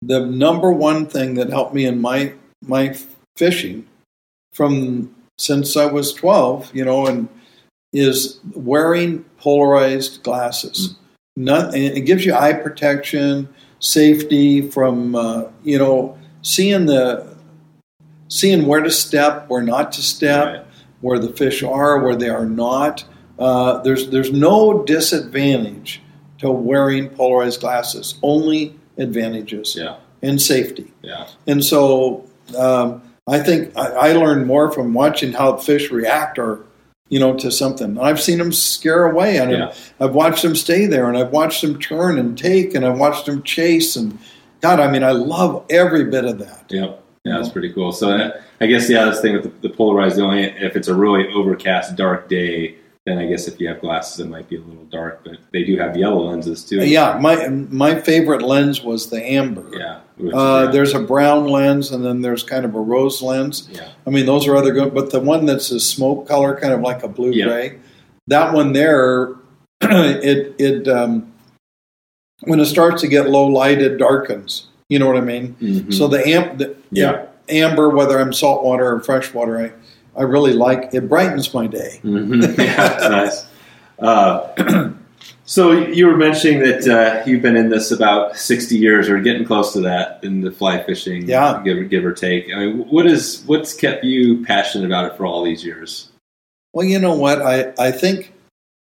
[0.01, 2.97] the number one thing that helped me in my my
[3.45, 3.85] fishing
[4.53, 7.27] from since I was twelve, you know, and
[7.93, 10.95] is wearing polarized glasses.
[11.35, 13.47] Not, and it gives you eye protection,
[13.79, 17.05] safety from uh, you know seeing the
[18.27, 20.65] seeing where to step, where not to step Right.
[21.01, 23.03] where the fish are, where they are not.
[23.39, 26.01] Uh, there's there's no disadvantage
[26.39, 28.15] to wearing polarized glasses.
[28.21, 29.95] Only advantages Yeah.
[30.21, 30.91] and safety.
[31.01, 31.27] Yeah.
[31.47, 32.25] And so
[32.57, 36.65] um, I think I, I learned more from watching how fish react or
[37.09, 37.97] you know to something.
[37.97, 39.67] I've seen them scare away, and Yeah.
[39.69, 42.99] I've, I've watched them stay there, and I've watched them turn and take, and I've
[42.99, 43.95] watched them chase.
[43.95, 44.17] And
[44.59, 46.65] God, I mean, I love every bit of that.
[46.69, 47.03] Yep.
[47.23, 47.91] Yeah, that's pretty cool.
[47.91, 50.95] So I guess the other thing with the, the polarized, the only if it's a
[50.95, 52.75] really overcast, dark day,
[53.05, 55.23] then I guess if you have glasses, it might be a little dark.
[55.23, 56.77] But they do have yellow lenses too.
[56.85, 59.69] Yeah, my my favorite lens was the amber.
[59.71, 59.99] Yeah.
[60.33, 60.71] Uh.
[60.71, 63.67] There's a brown lens, and then there's kind of a rose lens.
[63.71, 63.87] Yeah.
[64.05, 66.81] I mean, those are other good, but the one that's a smoke color, kind of
[66.81, 67.45] like a blue Yeah.
[67.45, 67.79] gray,
[68.27, 69.35] that one there,
[69.81, 71.31] it it um,
[72.43, 74.67] when it starts to get low light, it darkens.
[74.89, 75.55] You know what I mean?
[75.61, 75.93] Mhm.
[75.93, 77.25] So the, amp, the Yeah.
[77.49, 79.71] amber, whether I'm saltwater or freshwater, I
[80.19, 81.07] I really like it.
[81.07, 82.01] Brightens my day.
[82.03, 82.57] Mhm.
[82.57, 83.45] yeah, nice.
[83.99, 84.89] Uh,
[85.51, 89.45] so you were mentioning that uh, you've been in this about sixty years, or getting
[89.45, 91.27] close to that, in the fly fishing.
[91.27, 91.61] Yeah.
[91.65, 92.45] give, give or take.
[92.55, 96.09] I mean, what is what's kept you passionate about it for all these years?
[96.71, 97.41] Well, you know what?
[97.41, 98.31] I, I think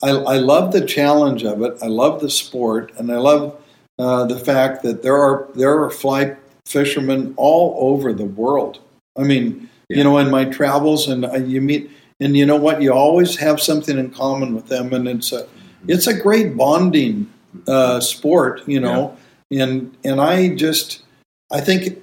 [0.03, 1.77] I, I love the challenge of it.
[1.81, 3.55] I love the sport, and I love
[3.97, 6.35] uh, the fact that there are there are fly
[6.65, 8.79] fishermen all over the world.
[9.17, 9.97] I mean, Yeah.
[9.99, 11.89] you know, in my travels, and you meet,
[12.19, 12.81] and you know what?
[12.81, 15.47] You always have something in common with them, and it's a
[15.81, 15.91] Mm-hmm.
[15.91, 17.31] it's a great bonding
[17.67, 18.61] uh, sport.
[18.67, 19.17] You know,
[19.51, 21.03] and and I just
[21.51, 21.99] I think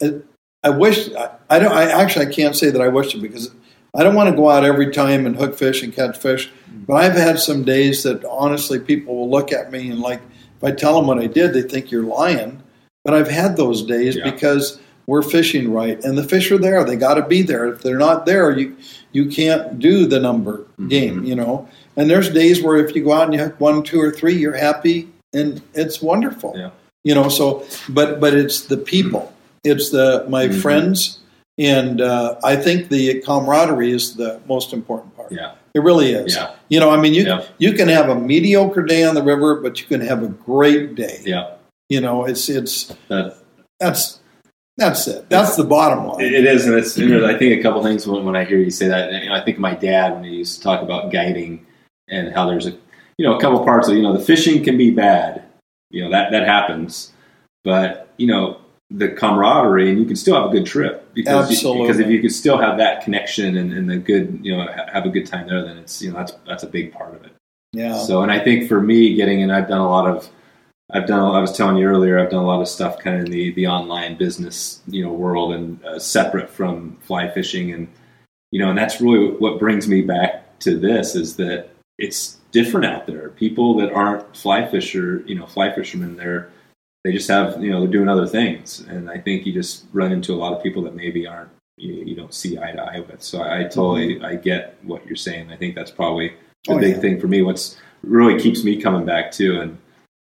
[0.00, 0.26] it,
[0.62, 1.72] I wish I, I don't.
[1.72, 3.50] I actually I can't say that I wish it because
[3.94, 6.48] I don't want to go out every time and hook fish and catch fish.
[6.48, 6.84] Mm-hmm.
[6.84, 10.20] But I've had some days that honestly people will look at me and like
[10.56, 12.62] if I tell them what I did, they think you're lying.
[13.04, 14.30] But I've had those days Yeah.
[14.30, 16.84] because we're fishing right and the fish are there.
[16.84, 17.66] They got to be there.
[17.66, 18.76] If they're not there, you
[19.12, 20.88] you can't do the number mm-hmm.
[20.88, 21.24] game.
[21.24, 21.68] You know.
[22.00, 24.34] And there's days where if you go out and you have one, two, or three,
[24.34, 26.54] you're happy and it's wonderful.
[26.56, 26.70] Yeah.
[27.04, 27.28] You know.
[27.28, 29.30] So, but but it's the people.
[29.64, 30.62] It's the my Mhm.
[30.62, 31.18] friends.
[31.58, 35.30] And uh, I think the camaraderie is the most important part.
[35.30, 36.34] Yeah, It really is.
[36.34, 36.52] Yeah.
[36.70, 37.42] You know, I mean, you Yeah.
[37.58, 40.94] you can have a mediocre day on the river, but you can have a great
[40.94, 41.20] day.
[41.26, 41.48] yeah.
[41.90, 43.36] You know, it's it's That,
[43.78, 44.20] that's
[44.78, 45.28] that's it.
[45.28, 46.20] That's the bottom line.
[46.24, 46.96] It, is, and it's.
[46.98, 49.10] I think a couple things when, when I hear you say that.
[49.10, 51.66] and, You know, I think my dad when he used to talk about guiding
[52.10, 52.72] and how there's a,
[53.18, 55.44] you know, a couple parts of you know the fishing can be bad.
[55.90, 57.12] You know that that happens,
[57.64, 58.58] but you know
[58.92, 62.20] the camaraderie and you can still have a good trip because you- because if you
[62.20, 65.26] could still have that connection and, and the good you know ha- have a good
[65.26, 67.32] time there, then it's you know that's that's a big part of it.
[67.72, 67.96] yeah.
[67.98, 70.28] So, and I think for me, getting in, I've done a lot of,
[70.92, 73.26] I've done, I was telling you earlier, I've done a lot of stuff kind of
[73.26, 77.72] in the, the online business, you know, world and uh, separate from fly fishing.
[77.72, 77.86] And,
[78.50, 81.68] you know, and that's really what brings me back to this is that
[82.00, 83.28] it's different out there.
[83.30, 86.50] People that aren't fly fisher, you know, fly fishermen, they're,
[87.04, 88.80] they just have, you know, they're doing other things.
[88.80, 91.94] And I think you just run into a lot of people that maybe aren't, you,
[91.94, 93.22] you don't see eye to eye with.
[93.22, 94.24] So I, I totally, mm-hmm.
[94.24, 95.50] I get what you're saying.
[95.52, 96.34] I think that's probably
[96.66, 97.00] the Oh, big yeah.
[97.00, 97.40] thing for me.
[97.42, 99.78] What's really keeps me coming back too, and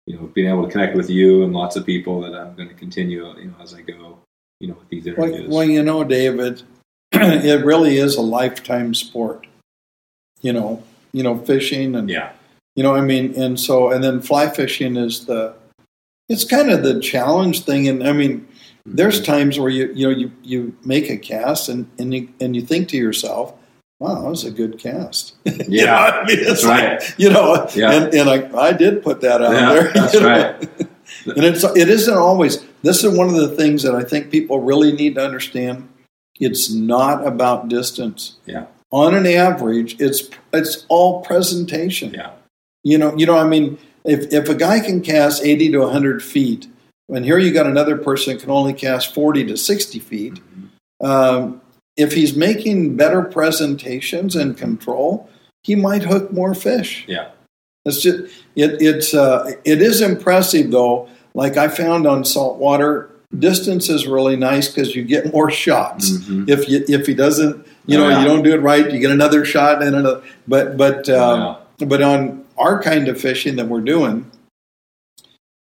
[0.06, 2.70] you know, being able to connect with you and lots of people that I'm going
[2.70, 4.20] to continue, you know, as I go,
[4.60, 5.50] you know, with these Well, interviews.
[5.50, 6.62] well, you know, David,
[7.12, 9.48] it really is a lifetime sport.
[10.42, 10.84] You know,
[11.18, 12.32] you know, fishing and yeah,
[12.76, 15.56] you know, I mean, and so and then fly fishing is the
[16.30, 17.88] it's kind of the challenge thing.
[17.88, 18.48] And I mean,
[18.86, 19.32] there's mm-hmm.
[19.32, 22.62] times where you you know you you make a cast and and you and you
[22.62, 23.54] think to yourself,
[24.00, 25.36] wow, that was a good cast.
[25.46, 27.16] You know, Yeah, I mean, it's that's like, right.
[27.18, 27.92] You know, Yeah.
[27.92, 29.92] and, and I, I did put that out Yeah, there.
[29.94, 30.88] that's right.
[31.36, 32.64] and it's it isn't always.
[32.84, 35.90] This is one of the things that I think people really need to understand.
[36.40, 38.38] It's not about distance.
[38.46, 38.68] Yeah.
[38.92, 42.14] On an average, it's it's all presentation.
[42.14, 42.32] Yeah.
[42.84, 43.38] You know, you know.
[43.38, 46.68] I mean, if if a guy can cast eighty to hundred feet,
[47.10, 50.36] and here you got another person that can only cast forty to sixty feet.
[50.36, 51.06] Mm-hmm.
[51.06, 51.62] Um,
[51.98, 55.30] if he's making better presentations and control,
[55.64, 57.04] he might hook more fish.
[57.08, 57.30] Yeah.
[57.84, 61.10] It's just it, it's uh, it is impressive though.
[61.34, 66.12] Like I found on saltwater, distance is really nice because you get more shots.
[66.12, 66.50] Mhm.
[66.50, 68.20] If you if he doesn't, you know, yeah.
[68.22, 70.22] you don't do it right, you get another shot and another.
[70.48, 71.86] But but um, Yeah.
[71.88, 74.30] but on our kind of fishing that we're doing,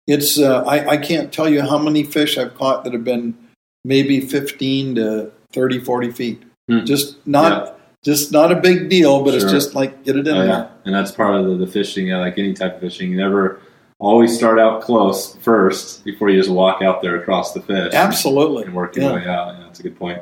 [0.06, 3.36] it's uh, I I can't tell you how many fish I've caught that have been
[3.84, 6.42] maybe fifteen to 30, 40 feet.
[6.68, 6.84] Hmm.
[6.84, 10.38] Just not just not a big deal, but it's just like get it in Oh,
[10.38, 10.46] there.
[10.46, 10.68] yeah.
[10.84, 13.10] And that's part of the, the fishing, yeah, like any type of fishing.
[13.10, 13.60] You never
[14.00, 17.94] always start out close first before you just walk out there across the fish.
[17.94, 18.64] Absolutely.
[18.64, 19.14] And work your Yeah.
[19.14, 19.54] way out.
[19.54, 20.20] Yeah, that's a good point.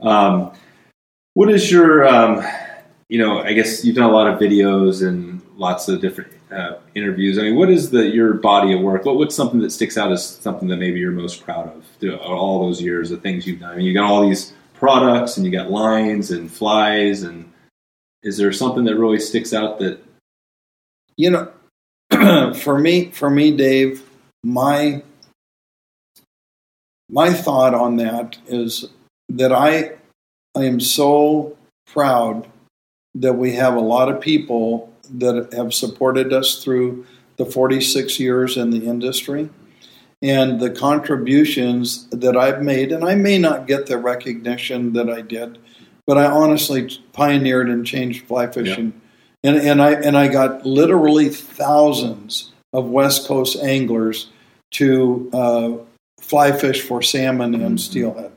[0.00, 0.50] Um,
[1.34, 2.44] what is your, um,
[3.08, 6.76] you know, I guess you've done a lot of videos and lots of different uh,
[6.94, 7.38] interviews.
[7.38, 9.04] I mean, what is the your body of work?
[9.04, 12.16] What, what's something that sticks out as something that maybe you're most proud of through
[12.16, 13.72] all those years of things you've done?
[13.72, 14.52] I mean, you got all these
[14.82, 17.52] products and you got lines and flies and
[18.24, 20.02] is there something that really sticks out that
[21.16, 21.52] you know
[22.54, 24.02] for me for me dave
[24.42, 25.00] my
[27.08, 28.86] my thought on that is
[29.28, 29.92] that i
[30.56, 32.46] i am so proud
[33.14, 37.04] that we have a lot of people that have supported us through
[37.36, 39.50] the 46 years in the industry
[40.22, 45.20] and the contributions that I've made, and I may not get the recognition that I
[45.20, 45.58] did,
[46.06, 48.92] but I honestly pioneered and changed fly fishing,
[49.42, 54.30] and and I and I got literally thousands of West Coast anglers
[54.72, 55.72] to uh,
[56.20, 58.31] fly fish for salmon and steelhead.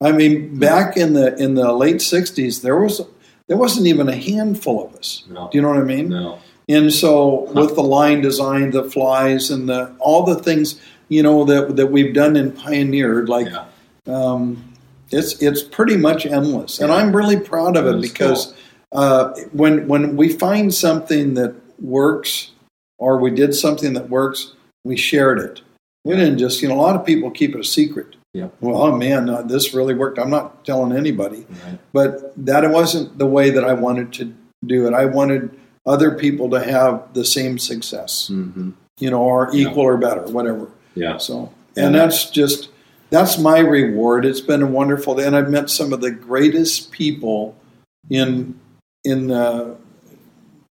[0.00, 3.00] I mean, back in the in the late '60s, there was
[3.46, 5.24] there wasn't even a handful of us.
[5.28, 6.08] no, Do you know what I mean?
[6.08, 11.22] no, And so, with the line design, the flies, and the all the things you
[11.22, 13.64] know that that we've done and pioneered, like yeah,
[14.06, 14.74] um,
[15.10, 18.54] it's it's pretty much endless, and I'm really proud of it is because
[18.92, 22.50] uh, when when we find something that works,
[22.98, 24.52] or we did something that works,
[24.84, 25.62] we shared it.
[26.04, 28.16] We didn't just you know a lot of people keep it a secret.
[28.34, 28.48] Yeah.
[28.60, 30.18] Well, oh man, uh, this really worked.
[30.18, 34.32] I'm not telling anybody right, but that wasn't the way that I wanted to
[34.64, 34.94] do it.
[34.94, 35.50] I wanted
[35.84, 39.68] other people to have the same success, hmm you know, or Yeah.
[39.68, 40.68] equal or better, whatever.
[40.94, 42.68] yeah, So, and that's just
[43.10, 44.24] that's my reward.
[44.24, 47.56] It's been a wonderful day, and I've met some of the greatest people
[48.08, 48.58] in
[49.04, 49.74] in uh,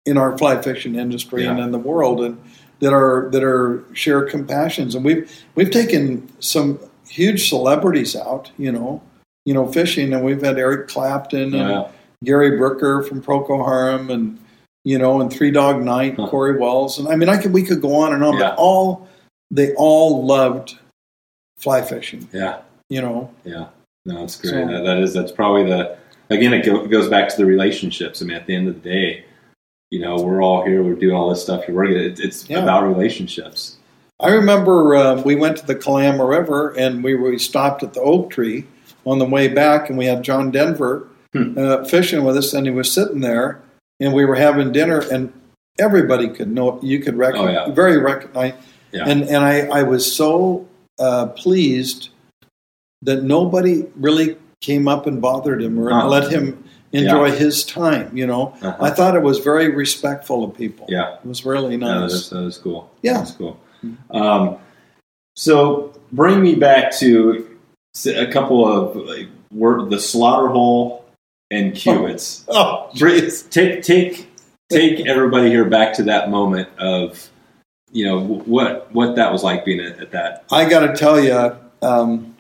[0.06, 2.38] in our fly fishing industry and in the world, and
[2.80, 4.96] that are that are share compassions.
[4.96, 6.80] And we've we've taken some
[7.10, 9.02] huge celebrities out, you know,
[9.46, 11.88] you know, fishing, and we've had Eric Clapton and
[12.24, 14.38] Gary Brooker from Procol Harum and
[14.86, 16.28] you know and Three Dog Night, Huh.
[16.28, 18.50] Cory Wells, and I mean I could we could go on and on, Yeah.
[18.50, 19.08] but all
[19.52, 20.78] they all loved
[21.58, 22.60] fly fishing, yeah.
[22.90, 23.34] you know.
[23.44, 23.68] Yeah,
[24.06, 24.52] no, that's great.
[24.52, 25.98] So- that, that is that's probably the
[26.30, 28.22] again it go, goes back to the relationships.
[28.22, 29.26] I mean, at the end of the day,
[29.92, 31.68] you know, we're all here, we're doing all this stuff.
[31.68, 31.98] You're working.
[31.98, 32.60] It, it's Yeah.
[32.64, 33.78] about relationships.
[34.22, 38.02] I remember uh, we went to the Kalama River and we we stopped at the
[38.02, 38.66] oak tree
[39.06, 41.56] on the way back, and we had John Denver Hmm.
[41.60, 43.62] uh, fishing with us, and he was sitting there,
[44.00, 45.32] and we were having dinner, and
[45.80, 47.72] everybody could know you could recognize Oh, yeah.
[47.74, 48.54] very recognize
[48.92, 49.04] Yeah.
[49.08, 50.68] and and I, I was so
[50.98, 52.10] uh, pleased
[53.04, 56.08] that nobody really came up and bothered him or Huh.
[56.10, 56.62] let him
[56.92, 58.10] enjoy his time.
[58.18, 58.76] You know, Uh-huh.
[58.82, 60.88] I thought it was very respectful of people.
[60.90, 61.14] Yeah.
[61.14, 62.12] it was really No, that nice.
[62.14, 62.90] is, that is cool.
[63.04, 63.20] Yeah.
[63.20, 63.58] That's cool.
[64.12, 64.58] Um,
[65.36, 67.58] so bring me back to
[68.06, 71.06] a couple of like, word, the slaughter hole
[71.52, 72.46] and Cubits.
[72.48, 74.28] oh, Bring- take take
[74.70, 77.30] take everybody here back to that moment of
[77.92, 80.44] you know what what that was like being at, at that.
[80.52, 81.34] I got to tell you,
[81.82, 82.36] um,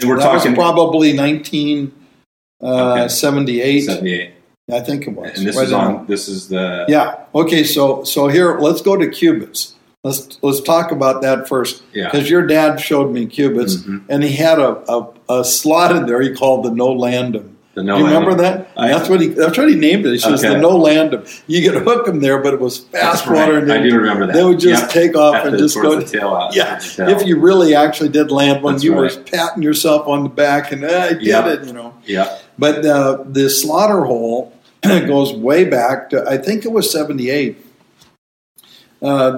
[0.00, 1.92] And we're talking was probably nineteen
[2.62, 3.08] uh, Okay.
[3.08, 3.80] seventy eight.
[3.82, 4.30] seventy eight.
[4.72, 5.36] I think it was.
[5.36, 6.06] And this Right is on.
[6.06, 6.86] This is the.
[6.88, 7.24] Yeah.
[7.34, 7.64] Okay.
[7.64, 9.72] So so here, let's go to qubits.
[10.04, 11.82] Let's let's talk about that first.
[11.94, 12.10] Yeah.
[12.10, 14.02] Because your dad showed me qubits, Mhm.
[14.10, 15.08] and he had a, a,
[15.40, 17.50] a slot in there he called the no landum.
[17.74, 18.68] The no you remember that?
[18.76, 20.10] I- that's what he that's what he named it.
[20.12, 20.54] He says Okay.
[20.54, 21.26] the no landum.
[21.48, 23.40] You could hook them there, but it was fast right.
[23.48, 24.34] water, and I they, do remember that.
[24.34, 24.90] they would just Yep.
[24.90, 25.98] take off and just go.
[25.98, 26.54] the tail out.
[26.54, 26.78] yeah.
[26.98, 30.70] If you really actually did land one, That's you were patting yourself on the back
[30.70, 31.48] and "Ah, I did Yeah.
[31.48, 31.94] it, you know.
[32.06, 32.28] Yeah.
[32.58, 34.52] But uh, the slaughter hole
[34.84, 37.56] goes way back to, I think it was 78.
[37.56, 37.62] Uh,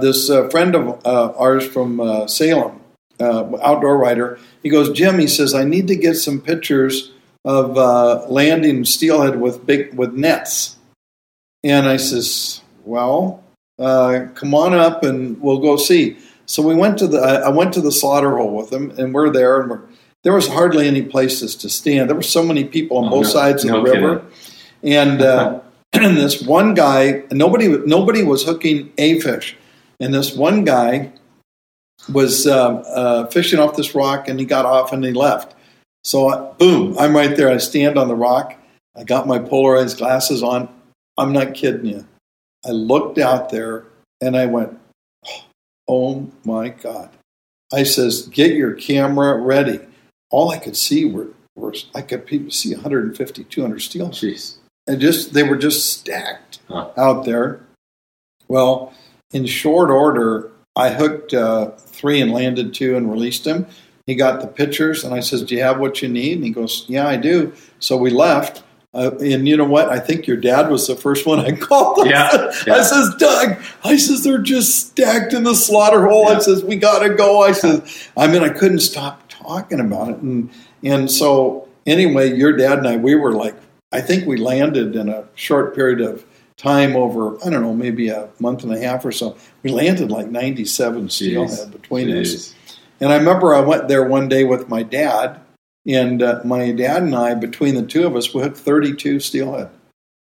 [0.01, 2.81] this uh, friend of uh, ours from uh, Salem,
[3.19, 7.13] uh, outdoor writer, he goes, Jim, he says, I need to get some pictures
[7.45, 10.77] of uh, landing steelhead with big with nets.
[11.65, 13.43] And I says, well,
[13.79, 16.19] uh, come on up and we'll go see.
[16.47, 19.31] So we went to the, I went to the slaughter hole with him and we're
[19.31, 19.81] there and we're,
[20.23, 22.09] there was hardly any places to stand.
[22.09, 24.23] There were so many people on Oh, both no- sides of no the river,
[24.83, 25.61] and uh,
[25.93, 29.57] this one guy, nobody, nobody was hooking a fish,
[30.01, 31.13] and this one guy
[32.13, 35.55] was uh, uh, fishing off this rock, and he got off and he left.
[36.05, 37.51] So, I, boom, I'm right there.
[37.51, 38.57] I stand on the rock.
[38.97, 40.69] I got my polarized glasses on.
[41.19, 42.07] I'm not kidding you.
[42.65, 43.85] I looked out there
[44.21, 44.79] and I went,
[45.89, 47.11] "Oh my god!"
[47.73, 49.81] I says, "Get your camera ready."
[50.31, 54.57] All I could see were, were I could see 150, 200 steel Jeez.
[54.87, 56.89] And just they were just stacked Huh.
[56.97, 57.61] out there.
[58.49, 58.93] Well,
[59.33, 63.67] in short order, I hooked uh, three and landed two and released him.
[64.07, 66.51] He got the pictures, and I says, "Do you have what you need?" And he
[66.51, 68.63] goes, "Yeah, I do." So we left.
[68.95, 69.91] Uh, and you know what?
[69.91, 72.07] I think your dad was the first one I called.
[72.07, 72.31] Yeah,
[72.67, 76.29] I says, Doug, I says, they're just stacked in the slaughter hole.
[76.29, 77.43] I says, we got to go.
[77.43, 80.17] I says, I mean, I couldn't stop talking about it.
[80.19, 80.49] And,
[80.83, 83.55] and so, anyway, your dad and I, we were like,
[83.97, 86.25] I think we landed in a short period of
[86.59, 89.37] time over, I don't know, maybe a month and a half or so.
[89.63, 92.55] We landed like 97 steelhead between us.
[93.01, 95.41] And I remember I went there one day with my dad,
[95.87, 99.71] and uh, my dad and I, between the two of us, we hooked 32 steelhead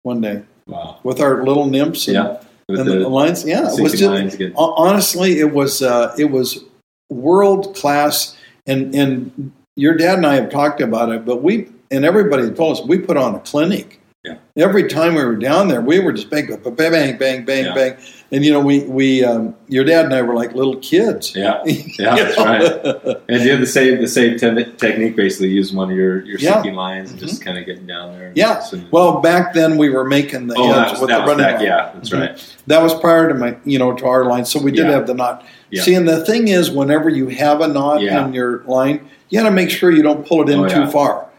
[0.04, 1.00] one day Wow.
[1.04, 2.38] with our little nymphs and, Yeah.
[2.68, 3.46] And the, the lines.
[3.46, 4.54] Yeah, it was just, lines again.
[4.58, 6.64] hon- honestly, it was uh, it was
[7.12, 8.36] world class.
[8.66, 12.78] And and your dad and I have talked about it, but we and everybody told
[12.78, 14.02] us we put on a clinic.
[14.24, 14.38] Yeah.
[14.58, 17.66] Every time we were down there, we were just bang, bang, bang, bang, bang, bang,
[17.66, 17.74] Yeah.
[17.76, 17.96] bang.
[18.32, 21.36] And you know, we we um, your dad and I were like little kids.
[21.36, 21.62] Yeah.
[21.66, 23.18] Yeah, that's right.
[23.30, 26.40] And you have the same the same te- technique, basically, use one of your, your
[26.40, 26.54] Yeah.
[26.56, 28.30] sinking lines and just kind of getting down there.
[28.30, 28.62] and Yeah.
[28.62, 28.88] swimming.
[28.90, 31.62] Well, back then we were making the oh, that was, with that the running back.
[31.62, 32.20] Yeah, that's Mhm.
[32.20, 32.56] right.
[32.66, 34.46] That was prior to my, you know, to our line.
[34.46, 34.94] So we did Yeah.
[34.94, 35.46] have the knot.
[35.70, 35.84] Yeah.
[35.84, 39.46] See, and the thing is, whenever you have a knot in your line, you got
[39.48, 40.90] to make sure you don't pull it in Oh, too yeah.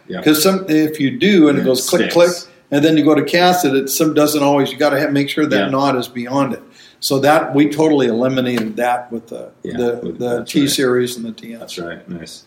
[0.07, 0.12] Far.
[0.14, 0.20] Yeah.
[0.20, 2.14] Because some, if you do, and it goes click, sticks.
[2.14, 4.72] click, and then you go to cast it, it some doesn't always.
[4.72, 5.70] You got to make sure that Yeah.
[5.70, 6.62] knot is beyond it.
[7.00, 10.70] So that we totally eliminated that with the Yeah, the, the T right.
[10.70, 11.59] series and the TS.
[11.61, 12.09] That's right.
[12.09, 12.44] Nice.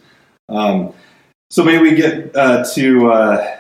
[0.49, 0.93] Um,
[1.51, 3.55] so maybe we get uh, to, uh,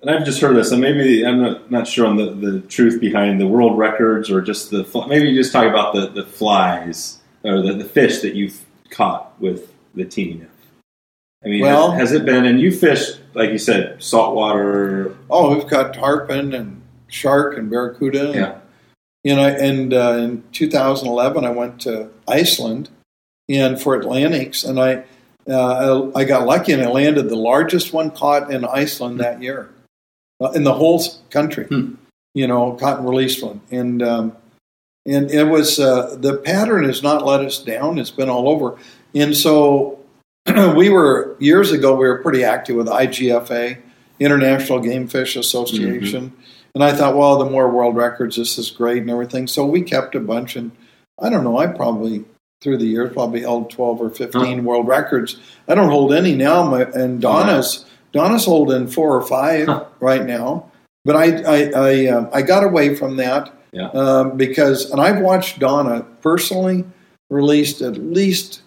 [0.00, 3.00] and I've just heard this, and maybe I'm not, not sure on the, the truth
[3.00, 7.18] behind the world records or just the maybe you just talk about the, the flies
[7.44, 10.50] or the, the fish that you've caught with the teeny nymph.
[11.44, 12.46] I mean, Well- has it been?
[12.46, 15.14] And you fished, like you said, saltwater.
[15.30, 18.26] Oh, we've got tarpon and shark and barracuda.
[18.26, 18.58] and- Yeah.
[19.22, 22.90] You know, and uh, in 2011, I went to Iceland
[23.48, 25.04] and for Atlantics, and I
[25.48, 29.70] uh, I got lucky and I landed the largest one caught in Iceland that year,
[30.42, 31.64] uh, in the whole country.
[31.64, 31.94] Hmm.
[32.34, 34.36] You know, caught and released one, and um,
[35.06, 37.98] and it was uh, the pattern has not let us down.
[37.98, 38.76] It's been all over,
[39.14, 40.00] and so
[40.76, 41.94] we were years ago.
[41.96, 43.78] We were pretty active with IGFA,
[44.20, 46.32] International Game Fish Association.
[46.74, 49.46] And I thought, well, the more world records, this is great and everything.
[49.46, 50.72] So we kept a bunch, and
[51.20, 52.24] I don't know, I probably
[52.60, 55.38] through the years probably held twelve or fifteen world records.
[55.68, 59.84] I don't hold any now, my, and Donna's Donna's holding four or five Huh.
[60.00, 60.70] right now.
[61.04, 63.88] But I I I, um, I got away from that Yeah.
[63.90, 66.84] um, because, and I've watched Donna personally
[67.30, 68.62] released at least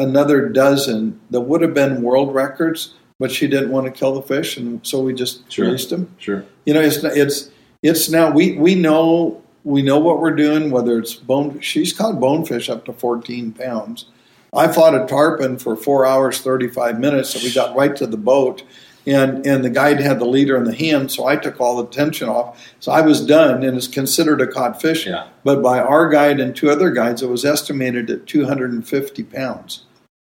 [0.00, 4.22] another dozen that would have been world records, but she didn't want to kill the
[4.22, 5.66] fish, and so we just Sure.
[5.66, 6.44] released them Sure.
[6.64, 7.50] you know, it's it's
[7.82, 10.70] it's now we we know we know what we're doing.
[10.70, 14.06] Whether it's bone, she's caught bonefish up to fourteen pounds.
[14.52, 18.06] I fought a tarpon for four hours thirty five minutes, and we got right to
[18.06, 18.62] the boat.
[19.06, 21.86] And and the guide had the leader in the hand, so I took all the
[21.90, 22.60] tension off.
[22.80, 25.06] So I was done, and it's considered a caught fish.
[25.06, 25.24] Yeah.
[25.42, 28.86] But by our guide and two other guides, it was estimated at two hundred and
[28.86, 29.84] fifty pounds.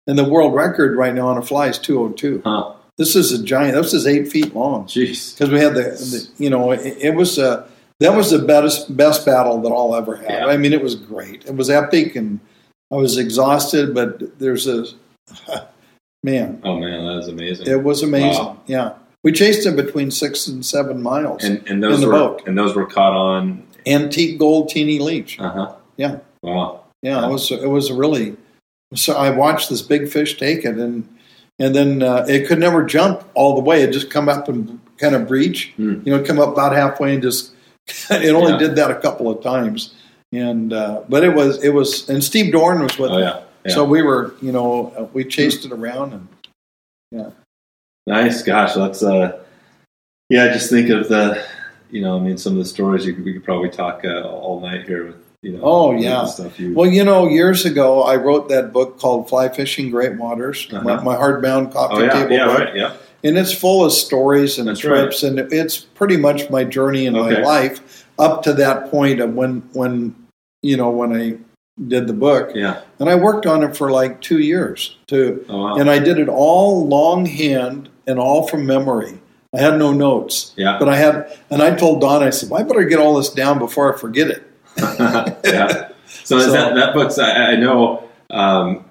[0.08, 2.74] And the world record right now on a fly is two hundred two Huh.
[2.98, 3.76] This is a giant.
[3.76, 5.34] This is eight feet long Jeez.
[5.34, 7.68] because we had the, the you know it, it was uh,
[8.00, 10.30] that was the best best battle that I'll ever have.
[10.30, 10.46] Yeah.
[10.48, 11.46] I mean, it was great.
[11.46, 12.40] It was epic, and
[12.92, 14.86] I was exhausted, but there's a
[16.24, 16.62] man.
[16.64, 17.68] Oh man, that was amazing.
[17.68, 18.44] It was amazing.
[18.44, 18.60] Wow.
[18.68, 18.94] Yeah,
[19.24, 21.44] we chased him between six and seven miles.
[21.44, 22.44] and and those in the were boat.
[22.48, 23.64] and those were caught on.
[23.88, 25.40] Antique gold teeny leech.
[25.40, 25.76] Uh huh.
[25.98, 26.20] Yeah.
[26.44, 26.84] Wow.
[27.02, 28.36] Yeah, it was it was really.
[28.94, 31.08] So I watched this big fish take it, and
[31.60, 33.82] and then uh, it could never jump all the way.
[33.84, 35.74] It just come up and kind of breach.
[35.78, 36.02] Hmm.
[36.04, 37.54] You know, come up about halfway and just.
[38.12, 38.58] it only Yeah.
[38.60, 39.96] did that a couple of times,
[40.32, 43.42] and uh, but it was it was and Steve Dorn was with Oh yeah.
[43.66, 43.74] yeah.
[43.74, 46.28] So we were you know uh, we chased it around and
[47.12, 47.32] yeah.
[48.08, 49.44] Nice, gosh, that's uh,
[50.30, 50.54] yeah.
[50.54, 51.44] Just think of the,
[51.90, 54.22] you know, I mean, some of the stories you could, we could probably talk uh,
[54.24, 55.60] all night here with, you know.
[55.64, 56.26] Oh, yeah.
[56.26, 56.74] stuff you.
[56.74, 60.80] well you know years ago I wrote that book called Fly Fishing Great Waters, my,
[60.94, 61.04] Uh-huh.
[61.04, 62.60] my hardbound coffee oh yeah, table yeah, book.
[62.60, 66.64] right, yeah, and it's full of stories and That's trips and it's pretty much my
[66.64, 67.36] journey in Okay.
[67.36, 70.16] my life up to that point of when when
[70.62, 71.38] you know when i
[71.88, 72.82] did the book yeah.
[73.00, 76.20] and i worked on it for like two years to Oh wow, and i did
[76.20, 79.18] it all longhand and all from memory
[79.56, 82.60] i had no notes yeah, but i had and i told don i said well,
[82.60, 84.44] i better get all this down before i forget it
[84.78, 85.90] yeah.
[86.08, 87.18] So, that that book's?
[87.18, 88.10] I, I know.
[88.30, 88.86] Um,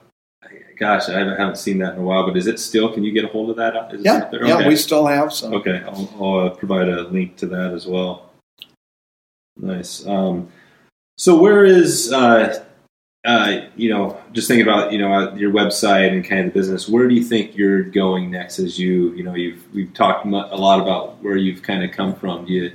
[0.81, 2.27] gosh, I haven't, seen that in a while.
[2.27, 2.93] But is it still?
[2.93, 3.95] Can you get a hold of that?
[3.95, 4.45] Is yeah there?
[4.47, 7.87] yeah we still have some Okay, I'll, I'll uh, provide a link to that as
[7.87, 8.31] well.
[9.57, 10.07] Nice.
[10.07, 10.49] Um,
[11.19, 12.65] so where is, uh,
[13.27, 16.59] uh, you know, just thinking about you know uh, your website and kind of the
[16.59, 16.89] business.
[16.89, 18.59] Where do you think you're going next?
[18.59, 22.15] As you you know you've we've talked a lot about where you've kind of come
[22.15, 22.47] from.
[22.47, 22.73] Do you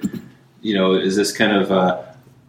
[0.61, 2.03] you know is this kind of uh,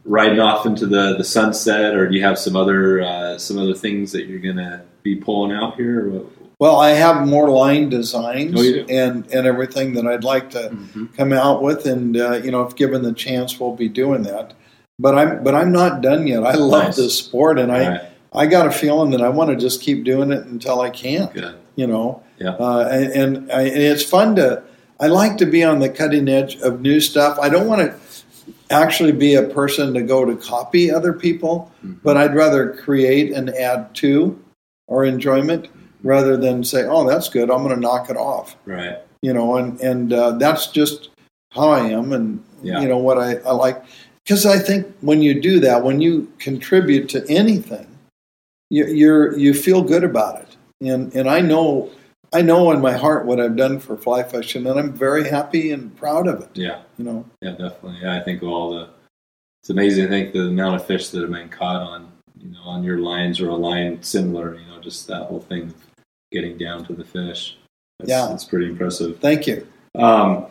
[0.06, 3.74] riding off into the, the sunset, or do you have some other uh, some other
[3.74, 6.10] things that you're gonna be pulling out here?
[6.58, 11.14] Well i have more line designs Oh, and and everything that i'd like to Mhm.
[11.16, 14.54] come out with, and uh, you know, if given the chance, we'll be doing that.
[14.98, 16.42] But I'm but I'm not done yet.
[16.44, 16.96] I love Nice.
[16.96, 18.00] this sport, and I All right,
[18.32, 21.32] I got a feeling that I want to just keep doing it until I can't.
[21.34, 21.54] good.
[21.74, 22.52] You know, Yeah.
[22.52, 24.62] uh, and and, I, and it's fun to.
[24.98, 27.38] I like to be on the cutting edge of new stuff.
[27.38, 27.92] I don't want to
[28.70, 31.96] actually be a person to go to copy other people, Mhm.
[32.02, 34.38] but I'd rather create and add to
[34.90, 35.68] our enjoyment
[36.02, 37.50] rather than say, "Oh, that's good.
[37.50, 38.98] I'm going to knock it off." Right.
[39.22, 41.08] you know, and and uh, that's just
[41.50, 42.80] how I am, and Yeah.
[42.82, 43.82] you know what I, I like.
[44.24, 47.86] Because I think when you do that, when you contribute to anything,
[48.70, 50.56] you, you're you feel good about it,
[50.86, 51.88] and and I know
[52.32, 55.70] I know in my heart what I've done for fly fishing, and I'm very happy
[55.70, 56.50] and proud of it.
[56.54, 56.82] Yeah.
[56.98, 57.98] You know, Yeah, definitely.
[58.02, 58.88] Yeah, I think all the
[59.62, 60.06] it's amazing.
[60.06, 62.98] I think the amount of fish that have been caught on you know on your
[62.98, 64.54] lines or a line similar.
[64.54, 65.74] You know, just that whole thing of
[66.32, 67.56] getting down to the fish.
[67.98, 68.32] That's, Yeah.
[68.32, 69.18] it's pretty impressive.
[69.20, 69.66] thank you.
[69.94, 70.46] Um,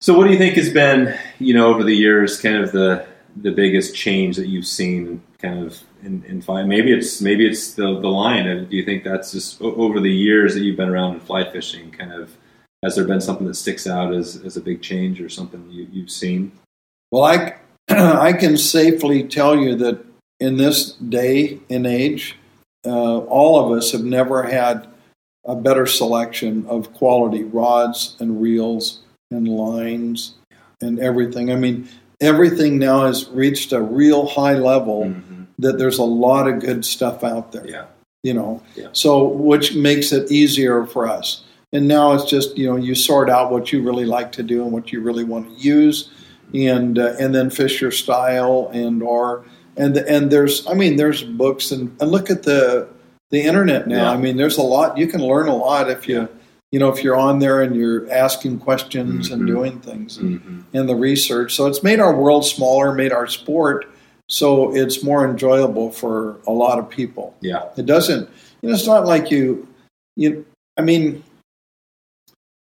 [0.00, 3.04] so, what do you think has been you know over the years kind of the
[3.36, 6.62] the biggest change that you've seen kind of in, in fly?
[6.62, 8.44] Maybe it's maybe it's the the line.
[8.68, 11.90] Do you think that's just over the years that you've been around in fly fishing?
[11.90, 12.36] Kind of
[12.82, 15.86] has there been something that sticks out as as a big change or something you,
[15.92, 16.52] you've seen?
[17.10, 17.56] Well, I
[17.88, 20.04] I can safely tell you that
[20.38, 22.36] in this day and age,
[22.86, 24.86] uh, all of us have never had
[25.44, 30.34] a better selection of quality rods and reels and lines
[30.80, 31.50] and everything.
[31.50, 31.88] I mean,
[32.20, 35.22] everything now has reached a real high level Mhm.
[35.60, 37.84] That there's a lot of good stuff out there Yeah.
[38.22, 38.88] you know Yeah.
[38.92, 41.42] so which makes it easier for us
[41.72, 44.62] and now it's just you know you sort out what you really like to do
[44.62, 46.10] and what you really want to use
[46.54, 49.44] and uh, and then fish your style and or
[49.76, 52.88] and and there's i mean there's books and, and look at the
[53.30, 54.10] the internet now Yeah.
[54.12, 56.28] i mean there's a lot you can learn a lot if you
[56.72, 59.46] you know if you're on there and you're asking questions and Mhm.
[59.46, 60.64] doing things and, Mhm.
[60.74, 63.86] and the research so it's made our world smaller made our sport
[64.30, 67.64] so it's more enjoyable for a lot of people Yeah.
[67.76, 68.28] it doesn't.
[68.62, 69.66] You know, it's not like you.
[70.16, 70.44] You.
[70.78, 71.24] I mean,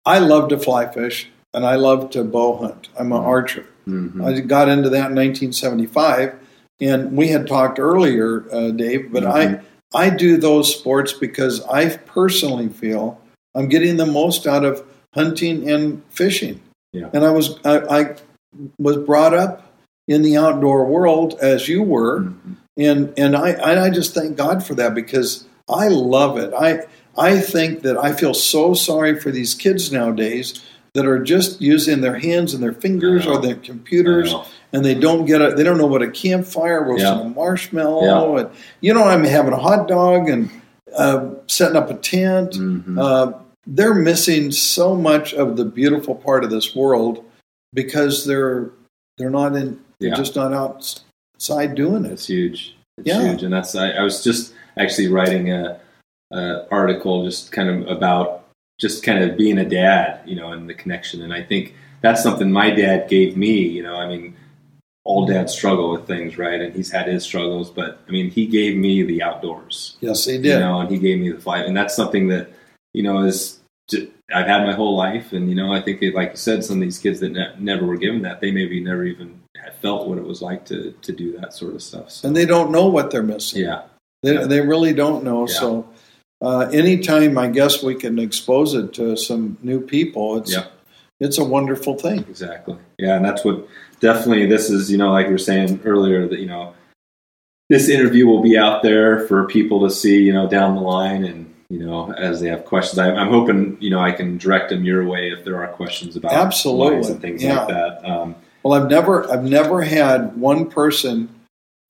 [0.05, 2.89] I love to fly fish and I love to bow hunt.
[2.97, 3.65] I'm an archer.
[3.87, 4.23] Mhm.
[4.23, 6.35] I got into that in 1975,
[6.81, 9.11] and we had talked earlier, uh, Dave.
[9.11, 9.31] But Mhm.
[9.33, 9.61] I
[9.93, 13.17] I do those sports because I personally feel
[13.55, 14.83] I'm getting the most out of
[15.15, 16.59] hunting and fishing.
[16.91, 17.09] Yeah.
[17.13, 18.15] And I was I, I
[18.77, 19.66] was brought up
[20.07, 22.55] in the outdoor world as you were Mhm.
[22.77, 26.53] and and I and I just thank God for that because I love it.
[26.57, 26.83] I
[27.17, 30.61] I think that I feel so sorry for these kids nowadays
[30.93, 34.33] that are just using their hands and their fingers or their computers
[34.73, 35.55] and they don't get it.
[35.57, 37.21] They don't know what a campfire, roasting Yeah.
[37.21, 38.49] a marshmallow, and
[38.81, 40.49] you know I'm having a hot dog and
[40.95, 42.53] uh, setting up a tent.
[42.53, 42.97] Mhm.
[42.99, 43.33] Uh,
[43.67, 47.19] they're missing so much of the beautiful part of this world
[47.73, 48.69] because they're
[49.17, 50.15] they're not in they're Yeah.
[50.15, 52.11] just not outside doing it.
[52.11, 52.75] It's huge.
[52.97, 53.21] It's Yeah.
[53.29, 55.79] huge, and that's I, I was just actually writing a,
[56.31, 58.45] a article just kind of about
[58.79, 61.21] just kind of being a dad, you know, and the connection.
[61.23, 63.53] And I think that's something my dad gave me.
[63.59, 64.35] You know, I mean,
[65.03, 66.59] all dads struggle with things, right?
[66.61, 69.97] And he's had his struggles, but I mean, he gave me the outdoors.
[70.01, 70.59] Yes, You did.
[70.59, 72.49] know, and he gave me the flight, and that's something that
[72.93, 73.59] you know is
[74.33, 76.81] I've had my whole life, and you know, I think, like you said, some of
[76.81, 79.36] these kids that ne- never were given that, they maybe never even
[79.67, 82.11] had felt what it was like to to do that sort of stuff.
[82.11, 83.63] So, and they don't know what they're missing.
[83.63, 83.83] yeah,
[84.23, 84.45] They, Yeah.
[84.45, 85.47] they really don't know.
[85.47, 85.53] Yeah.
[85.59, 85.89] So,
[86.41, 90.65] uh, anytime I guess we can expose it to some new people, it's Yeah.
[91.19, 92.19] it's a wonderful thing.
[92.29, 92.75] exactly.
[92.99, 93.67] Yeah, and that's what
[93.99, 94.91] definitely this is.
[94.91, 96.73] You know, like you were saying earlier, that you know,
[97.69, 100.21] this interview will be out there for people to see.
[100.23, 103.77] You know, down the line, and you know, as they have questions, I, I'm hoping
[103.81, 107.11] you know I can direct them your way if there are questions about Absolutely.
[107.11, 107.59] and things Yeah.
[107.59, 108.05] like that.
[108.09, 108.35] Um,
[108.67, 111.29] Well, I've never I've never had one person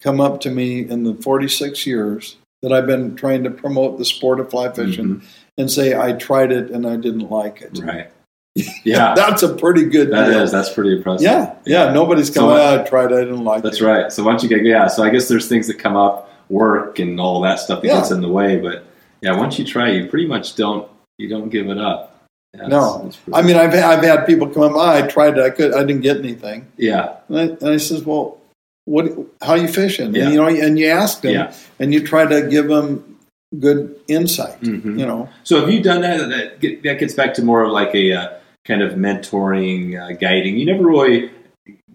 [0.04, 4.06] come up to me in the 46 years that I've been trying to promote the
[4.06, 5.24] sport of fly fishing
[5.58, 7.80] and say I tried it and I didn't like it.
[7.84, 8.12] right.
[8.84, 10.40] Yeah, That's a pretty good that deal.
[10.42, 11.24] is that's pretty impressive.
[11.24, 11.92] Yeah, yeah.
[11.92, 12.50] Nobody's So come.
[12.50, 13.12] what- "Ah, I tried.
[13.12, 13.64] I didn't like it.
[13.64, 13.86] That's it.
[13.86, 14.12] right.
[14.12, 17.20] So once you get yeah, so I guess there's things that come up, work and
[17.20, 17.96] all that stuff that Yeah.
[17.98, 18.58] gets in the way.
[18.58, 18.84] But
[19.22, 22.17] yeah, once you try, you pretty much don't you don't give it up.
[22.58, 23.04] Yeah, No.
[23.08, 24.72] it's I mean, I've I've had people come up.
[24.76, 25.44] "Ah, I tried it.
[25.44, 25.74] I could.
[25.74, 26.68] I didn't get anything.
[26.78, 28.38] yeah, And I, and I says, well,
[28.86, 29.06] what?
[29.42, 30.14] How you fishing?
[30.16, 30.24] Yeah.
[30.24, 31.54] And, you know, and you ask them, Yeah.
[31.80, 33.18] and you try to give them
[33.60, 34.60] good insight.
[34.62, 35.00] Mhm.
[35.00, 36.18] You know, So have you done that?
[36.30, 38.30] That, that gets back to more of like a uh,
[38.66, 40.58] kind of mentoring, uh, guiding.
[40.58, 41.30] You never really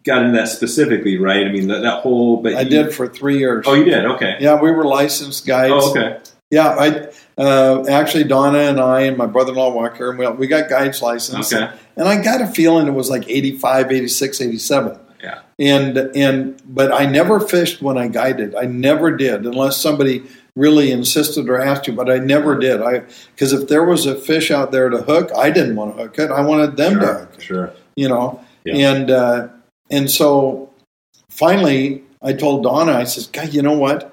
[0.05, 1.47] got into that specifically, right?
[1.47, 2.39] I mean, that, that whole.
[2.39, 3.65] But I you- did for three years.
[3.67, 4.05] Oh, you did.
[4.05, 4.37] Okay.
[4.41, 5.73] Yeah, we were licensed guides.
[5.77, 6.19] Oh, okay.
[6.51, 7.09] Yeah, I
[7.39, 11.53] uh, actually Donna and I and my brother-in-law Walker, and we, we got guides license.
[11.53, 11.73] Okay.
[11.97, 14.99] And I got a feeling it was like 85, 86, 87.
[15.23, 15.41] Yeah.
[15.59, 18.55] And and but I never fished when I guided.
[18.55, 20.25] I never did unless somebody
[20.57, 22.83] really insisted or asked you, but I never did.
[22.83, 23.05] I
[23.35, 26.19] because if there was a fish out there to hook, I didn't want to hook
[26.19, 26.31] it.
[26.31, 27.15] I wanted them to Sure.
[27.19, 27.43] hook it.
[27.43, 27.73] Sure.
[27.97, 28.45] You know?
[28.65, 28.91] Yeah.
[28.93, 29.49] And uh,
[29.91, 30.71] and so
[31.31, 34.12] finally I told Donna, I says, God, you know what?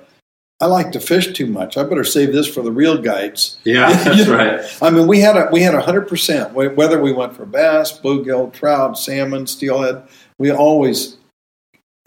[0.62, 1.78] I like to fish too much.
[1.78, 3.58] I better save this for the real guides.
[3.64, 4.78] Yeah, that's know, right.
[4.82, 6.54] I mean, we had a we had a hundred percent.
[6.54, 10.04] Whether we went for bass, bluegill, trout, salmon, steelhead,
[10.38, 11.18] we always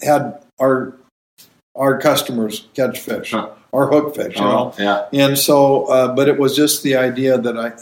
[0.03, 0.94] had our
[1.74, 3.48] our customers catch fish Huh.
[3.72, 4.36] or hook fish.
[4.36, 5.07] You know, Oh, yeah.
[5.26, 7.72] and so, uh, but it was just the idea that I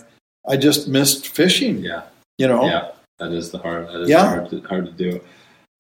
[0.49, 1.79] I just missed fishing.
[1.79, 2.03] Yeah.
[2.39, 3.89] You know, Yeah, that is the hard.
[3.89, 4.27] That is Yeah.
[4.29, 5.21] hard, to, hard to do.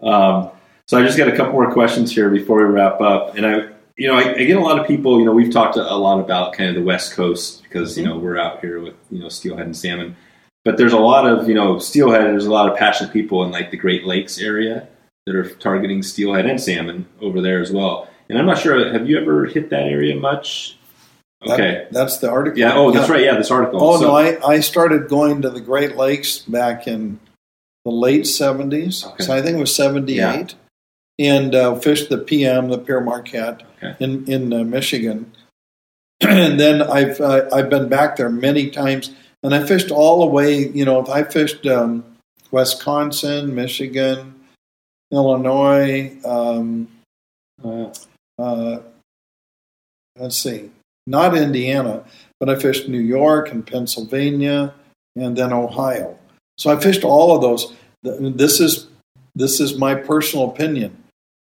[0.05, 0.51] Um,
[0.89, 3.69] so I just got a couple more questions here before we wrap up, and I,
[4.01, 5.19] you know, I, I get a lot of people.
[5.19, 8.19] You know, we've talked a lot about kind of the West Coast because you know
[8.19, 10.17] we're out here with you know steelhead and salmon,
[10.65, 12.23] but there's a lot of you know steelhead.
[12.23, 14.89] There's a lot of passionate people in like the Great Lakes area
[15.27, 18.09] that are targeting steelhead and salmon over there as well.
[18.31, 18.91] And I'm not sure.
[18.91, 20.79] Have you ever hit that area much?
[21.45, 21.87] That- Okay.
[21.91, 22.59] that's the article.
[22.59, 22.73] Yeah.
[22.75, 23.23] Oh, that's right.
[23.25, 23.83] Yeah, this article.
[23.83, 27.19] Oh So- no, I, I started going to the Great Lakes back in
[27.85, 29.05] the late seventies.
[29.07, 29.25] Okay.
[29.25, 30.55] So I think it was seventy eight,
[31.19, 33.63] and uh, fished the PM, the Pere Marquette
[34.01, 35.33] In in uh, Michigan.
[36.21, 39.11] and then I've uh, I've been back there many times,
[39.43, 40.69] and I fished all the way.
[40.69, 42.05] You know, I fished um,
[42.51, 44.35] Wisconsin, Michigan,
[45.13, 46.17] Illinois.
[46.25, 46.89] Um,
[47.63, 47.93] Uh,
[48.39, 48.81] uh,
[50.17, 50.71] let's see,
[51.07, 52.05] not Indiana,
[52.39, 54.73] but I fished New York and Pennsylvania
[55.15, 56.19] and then Ohio.
[56.57, 57.75] So I fished all of those.
[58.03, 58.89] This is
[59.35, 61.05] this is my personal opinion.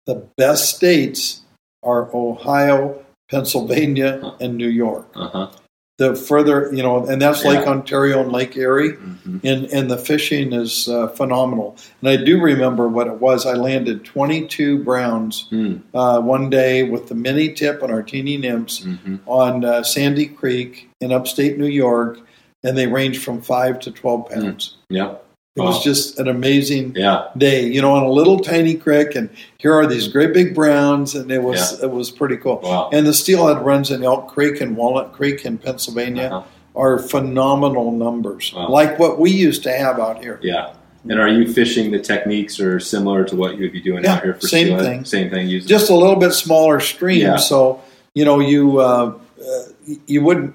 [0.06, 1.42] The best states
[1.86, 5.08] are Ohio, Pennsylvania, and New York.
[5.16, 5.52] uh huh.
[5.98, 7.72] The further, you know, and that's Lake Yeah.
[7.72, 11.78] Ontario and Lake Erie hmm and and the fishing is uh, phenomenal.
[12.02, 13.46] And I do remember what it was.
[13.46, 15.98] I landed 22 browns Mm-hmm.
[15.98, 19.16] uh, one day with the mini tip and our teeny nymphs Mm-hmm.
[19.26, 22.20] on uh, Sandy Creek in upstate New York,
[22.62, 24.76] and they range from five to 12 pounds.
[24.90, 25.16] Yeah.
[25.58, 27.28] It was just an amazing Yeah.
[27.38, 31.16] day, you know, on a little tiny creek, and here are these great big browns,
[31.16, 32.60] and it was it was pretty cool.
[32.62, 32.90] Wow.
[32.92, 36.42] And the steelhead runs in Elk Creek and Walnut Creek in Pennsylvania Uh-huh.
[36.76, 38.68] are phenomenal numbers, Wow.
[38.70, 40.42] like what we used to have out here.
[40.44, 40.72] Yeah.
[41.08, 44.16] And are you fishing the techniques are similar to what you would be doing Yeah,
[44.16, 44.86] out here for same steelhead?
[44.86, 45.06] thing.
[45.06, 45.48] Same thing.
[45.48, 47.22] Using just a little bit smaller stream.
[47.22, 47.38] Yeah.
[47.38, 47.80] So
[48.14, 49.64] you know, you uh, uh,
[50.06, 50.54] you wouldn't.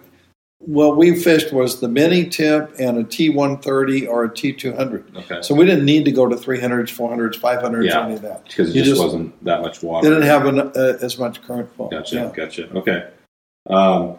[0.62, 4.52] What we fished was the mini tip and a T one thirty or a T
[4.52, 5.10] two hundred.
[5.16, 5.40] okay.
[5.40, 8.00] So we didn't need to go to three hundreds, four hundreds, five hundreds, Yeah.
[8.00, 8.44] or any of that.
[8.44, 10.06] Because it just, just- wasn't that much water.
[10.06, 11.88] They didn't have an, uh, as much current flow.
[11.88, 12.14] Gotcha.
[12.16, 12.32] Yeah.
[12.36, 12.70] Gotcha.
[12.76, 13.08] Okay.
[13.70, 14.18] Um,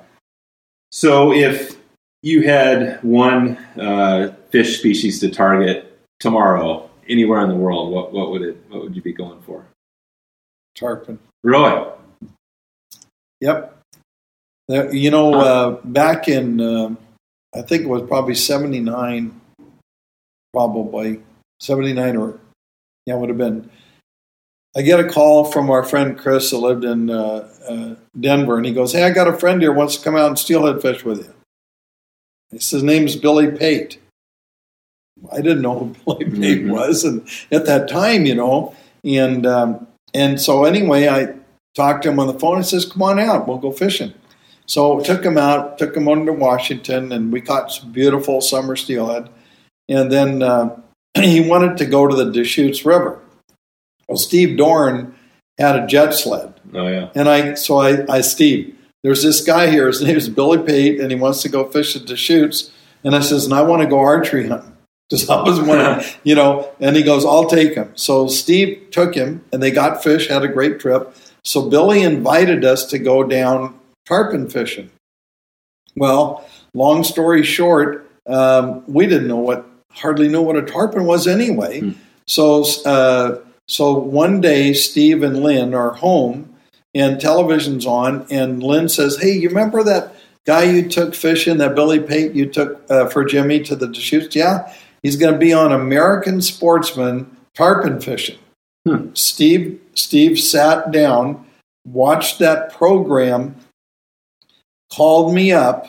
[0.92, 1.78] so if
[2.24, 8.32] you had one uh, fish species to target tomorrow, anywhere in the world, what, what
[8.32, 8.58] would it?
[8.70, 9.68] What would you be going for?
[10.76, 11.20] Tarpon.
[11.44, 11.86] Really?
[13.42, 13.78] Yep.
[14.72, 16.96] You know, uh, back in, uh,
[17.54, 19.40] I think it was probably 79,
[20.54, 21.22] probably
[21.60, 22.40] 79 or,
[23.06, 23.70] yeah, it would have been.
[24.76, 28.66] I get a call from our friend Chris that lived in uh, uh, Denver, and
[28.66, 31.04] he goes, Hey, I got a friend here wants to come out and steelhead fish
[31.04, 31.34] with you.
[32.52, 34.00] He says, His name's Billy Pate.
[35.30, 36.72] I didn't know who Billy Pate Mhm.
[36.72, 41.34] was, and at that time, you know, and um, and so anyway, I
[41.76, 44.14] talked to him on the phone and says, "Come on out, we'll go fishing."
[44.72, 48.78] So took him out, took him on to Washington, and we caught some beautiful summer
[48.78, 49.28] steelhead.
[49.90, 50.80] And then uh,
[51.14, 53.20] he wanted to go to the Deschutes River.
[54.08, 55.14] Well, Steve Dorn
[55.60, 57.10] had a jet sled, Oh yeah.
[57.16, 59.88] and I so I, I Steve, there's this guy here.
[59.88, 62.72] His name is Billy Pate, and he wants to go fish at Deschutes.
[63.04, 64.78] And I says, and I want to go archery hunting.
[65.10, 66.74] Because I was one, you know.
[66.80, 67.92] And he goes, I'll take him.
[67.96, 71.14] So Steve took him, and they got fish, had a great trip.
[71.44, 74.90] So Billy invited us to go down tarpon fishing.
[75.96, 81.28] Well, long story short, um, we didn't know what, hardly knew what a tarpon was
[81.28, 81.80] anyway.
[81.80, 81.92] Hmm.
[82.28, 86.54] So, uh, so one day, Steve and Lynn are home,
[86.94, 90.14] and television's on, and Lynn says, "Hey, you remember that
[90.46, 94.36] guy you took fishing, that Billy Pate you took uh, for Jimmy to the Deschutes?
[94.36, 94.74] Yeah,
[95.04, 98.38] he's going to be on American Sportsman tarpon fishing."
[98.88, 99.08] Hmm.
[99.14, 101.46] Steve Steve sat down,
[101.86, 103.56] watched that program,
[104.94, 105.88] called me up,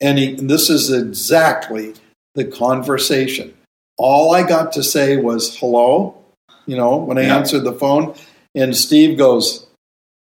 [0.00, 0.34] and he.
[0.36, 1.94] And this is exactly
[2.34, 3.54] the conversation.
[3.98, 6.14] All I got to say was hello,
[6.66, 7.36] you know, when I Yeah.
[7.36, 8.14] answered the phone,
[8.54, 9.66] and Steve goes,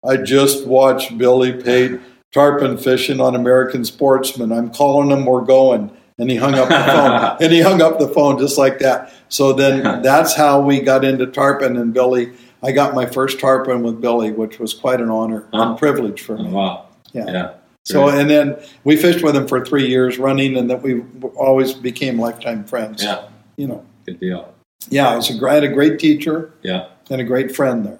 [0.04, 2.00] "I just watched Billy Pate
[2.32, 4.52] tarpon fishing on American Sportsman.
[4.52, 5.24] I'm calling him.
[5.24, 5.90] We're going."
[6.20, 7.36] And he hung up the phone.
[7.40, 9.12] and he hung up the phone just like that.
[9.28, 12.32] So then that's how we got into tarpon and Billy.
[12.60, 15.62] I got my first tarpon with Billy, which was quite an honor Huh.
[15.62, 16.48] and privilege for me.
[16.50, 16.86] wow.
[17.12, 17.24] Yeah.
[17.28, 17.50] Yeah.
[17.88, 21.00] So and then we fished with him for three years running, and that we
[21.36, 23.02] always became lifetime friends.
[23.02, 23.24] yeah.
[23.56, 24.54] You know, Good deal.
[24.90, 26.88] yeah, I was a, gr- had a great teacher Yeah.
[27.10, 27.98] and a great friend there.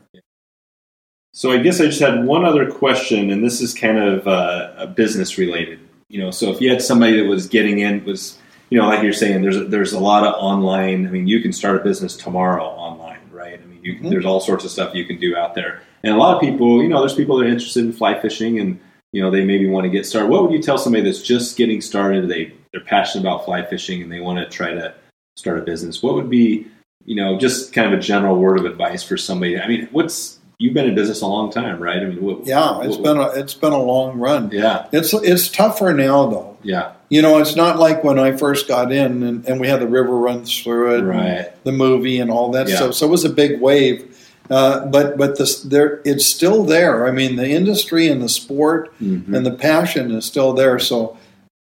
[1.32, 4.86] So I guess I just had one other question, and this is kind of uh,
[4.94, 5.80] business related.
[6.08, 8.38] You know, so if you had somebody that was getting in, was
[8.70, 11.06] you know, like you're saying, there's a, there's a lot of online.
[11.06, 13.58] I mean, you can start a business tomorrow online, right?
[13.62, 14.10] I mean, you, Mhm.
[14.10, 16.82] there's all sorts of stuff you can do out there, and a lot of people,
[16.82, 18.78] you know, there's people that are interested in fly fishing, and
[19.12, 20.28] you know, they maybe want to get started.
[20.30, 22.28] What would you tell somebody that's just getting started?
[22.28, 24.94] They they're passionate about fly fishing, and they want to try to
[25.36, 26.02] start a business.
[26.02, 26.66] What would be,
[27.06, 29.58] you know, just kind of a general word of advice for somebody?
[29.58, 31.98] I mean, what's you've been in business a long time, right?
[32.02, 34.50] I mean, what, Yeah, it's what- been a, it's been a long run.
[34.52, 36.58] yeah, It's it's tougher now though.
[36.64, 39.78] yeah, You know, it's not like when I first got in and, and we had
[39.80, 42.74] the river runs through it, right, the movie and all that Yeah.
[42.74, 42.94] stuff.
[42.94, 44.17] So it was a big wave.
[44.50, 47.06] Uh, but but this there it's still there.
[47.06, 49.34] I mean, the industry and the sport Mhm.
[49.34, 50.78] and the passion is still there.
[50.78, 51.16] So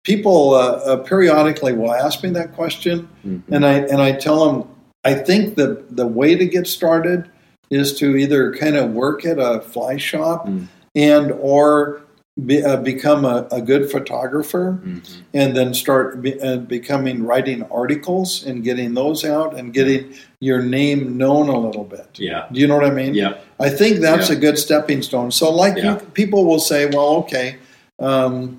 [0.05, 3.43] people uh, uh, periodically will ask me that question, Mhm.
[3.51, 4.69] and I and I tell them
[5.05, 7.25] I think the the way to get started
[7.71, 10.67] is to either kind of work at a fly shop Mm.
[10.95, 12.03] and or
[12.45, 15.01] be, uh, become a, a good photographer Mhm.
[15.33, 20.61] and then start be, uh, becoming writing articles and getting those out and getting your
[20.63, 22.07] name known a little bit.
[22.17, 23.15] yeah, Do you know what I mean?
[23.15, 24.37] yeah, I think that's Yeah.
[24.37, 25.31] a good stepping stone.
[25.31, 25.95] So, like Yeah.
[25.95, 27.57] you, people will say, "Well, okay,
[27.99, 28.59] um,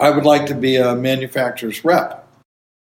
[0.00, 2.26] I would like to be a manufacturer's rep,"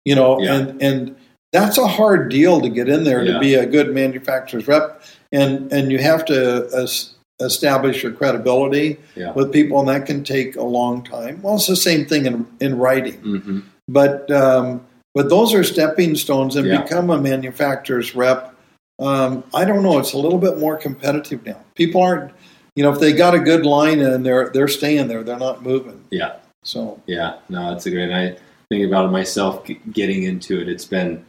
[0.06, 0.56] you know, Yeah.
[0.56, 1.16] and and
[1.52, 5.02] that's a hard deal to get in there to be a good manufacturer's rep,
[5.34, 7.13] and and you have to es-
[7.46, 11.42] establish your credibility yeah, with people, and that can take a long time.
[11.42, 16.16] Well, it's the same thing in in writing, hmm but um, but those are stepping
[16.16, 16.82] stones, and Yeah.
[16.84, 18.56] become a manufacturer's rep.
[19.00, 20.00] Um, I don't know.
[20.00, 21.60] It's a little bit more competitive now.
[21.76, 22.32] People aren't,
[22.76, 25.64] you know, if they got a good line and they're they're staying there, they're not
[25.64, 26.04] moving.
[26.12, 26.34] yeah,
[26.64, 27.36] So yeah.
[27.50, 28.12] No, that's a great.
[28.12, 28.38] I
[28.70, 30.70] think about it myself getting into it.
[30.70, 31.24] It's been,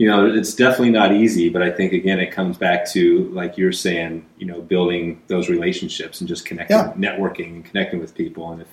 [0.00, 3.58] you know, it's definitely not easy, but I think again it comes back to like
[3.58, 6.92] you're saying, you know, building those relationships and just connecting, Yeah.
[6.96, 8.50] networking, and connecting with people.
[8.50, 8.68] And if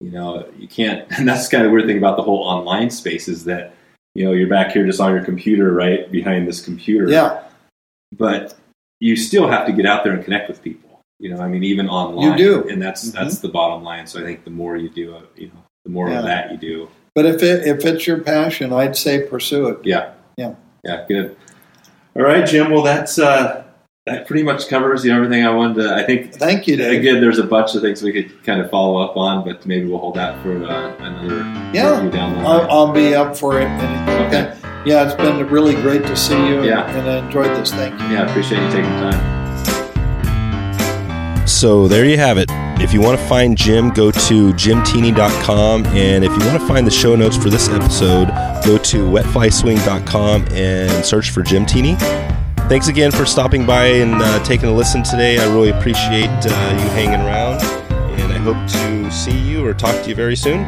[0.00, 1.06] you know, you can't.
[1.18, 3.74] And that's kind of weird thing about the whole online space is that
[4.16, 7.08] you know you're back here just on your computer, right behind this computer.
[7.08, 7.44] yeah,
[8.18, 8.56] but
[8.98, 11.00] you still have to get out there and connect with people.
[11.20, 12.32] You know, I mean, even online.
[12.32, 12.68] You do.
[12.68, 13.12] and that's Mhm.
[13.12, 14.08] that's the bottom line.
[14.08, 16.18] So I think the more you do, uh, you know, the more Yeah.
[16.18, 16.88] of that you do.
[17.14, 19.78] but if it if it's your passion, I'd say pursue it.
[19.84, 20.54] Yeah, Yeah.
[20.84, 21.36] yeah, good.
[22.14, 22.70] All right, Jim.
[22.70, 23.64] Well, that's uh,
[24.06, 25.94] that pretty much covers you know, everything I wanted to.
[25.94, 26.34] I think.
[26.34, 27.00] Thank you, Dave.
[27.00, 29.86] Again, there's a bunch of things we could kind of follow up on, but maybe
[29.88, 31.38] we'll hold that for uh, another
[31.74, 32.08] Yeah.
[32.10, 32.46] down the line.
[32.46, 33.64] I'll, I'll be up for it.
[34.26, 34.54] Okay.
[34.86, 36.86] Yeah, it's been really great to see you, Yeah.
[36.96, 37.72] and I enjoyed this.
[37.72, 38.06] Thank you.
[38.08, 39.35] yeah, I appreciate you taking the time.
[41.46, 42.50] So there you have it.
[42.78, 45.86] If you want to find Jim, go to jimteeny.com.
[45.86, 48.28] And if you want to find the show notes for this episode,
[48.64, 51.94] go to wetflyswing.com and search for Jim Teeny.
[52.68, 55.38] Thanks again for stopping by and uh, taking a listen today.
[55.38, 57.62] I really appreciate uh, you hanging around.
[58.20, 60.66] And I hope to see you or talk to you very soon.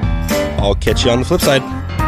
[0.60, 2.07] I'll catch you on the flip side.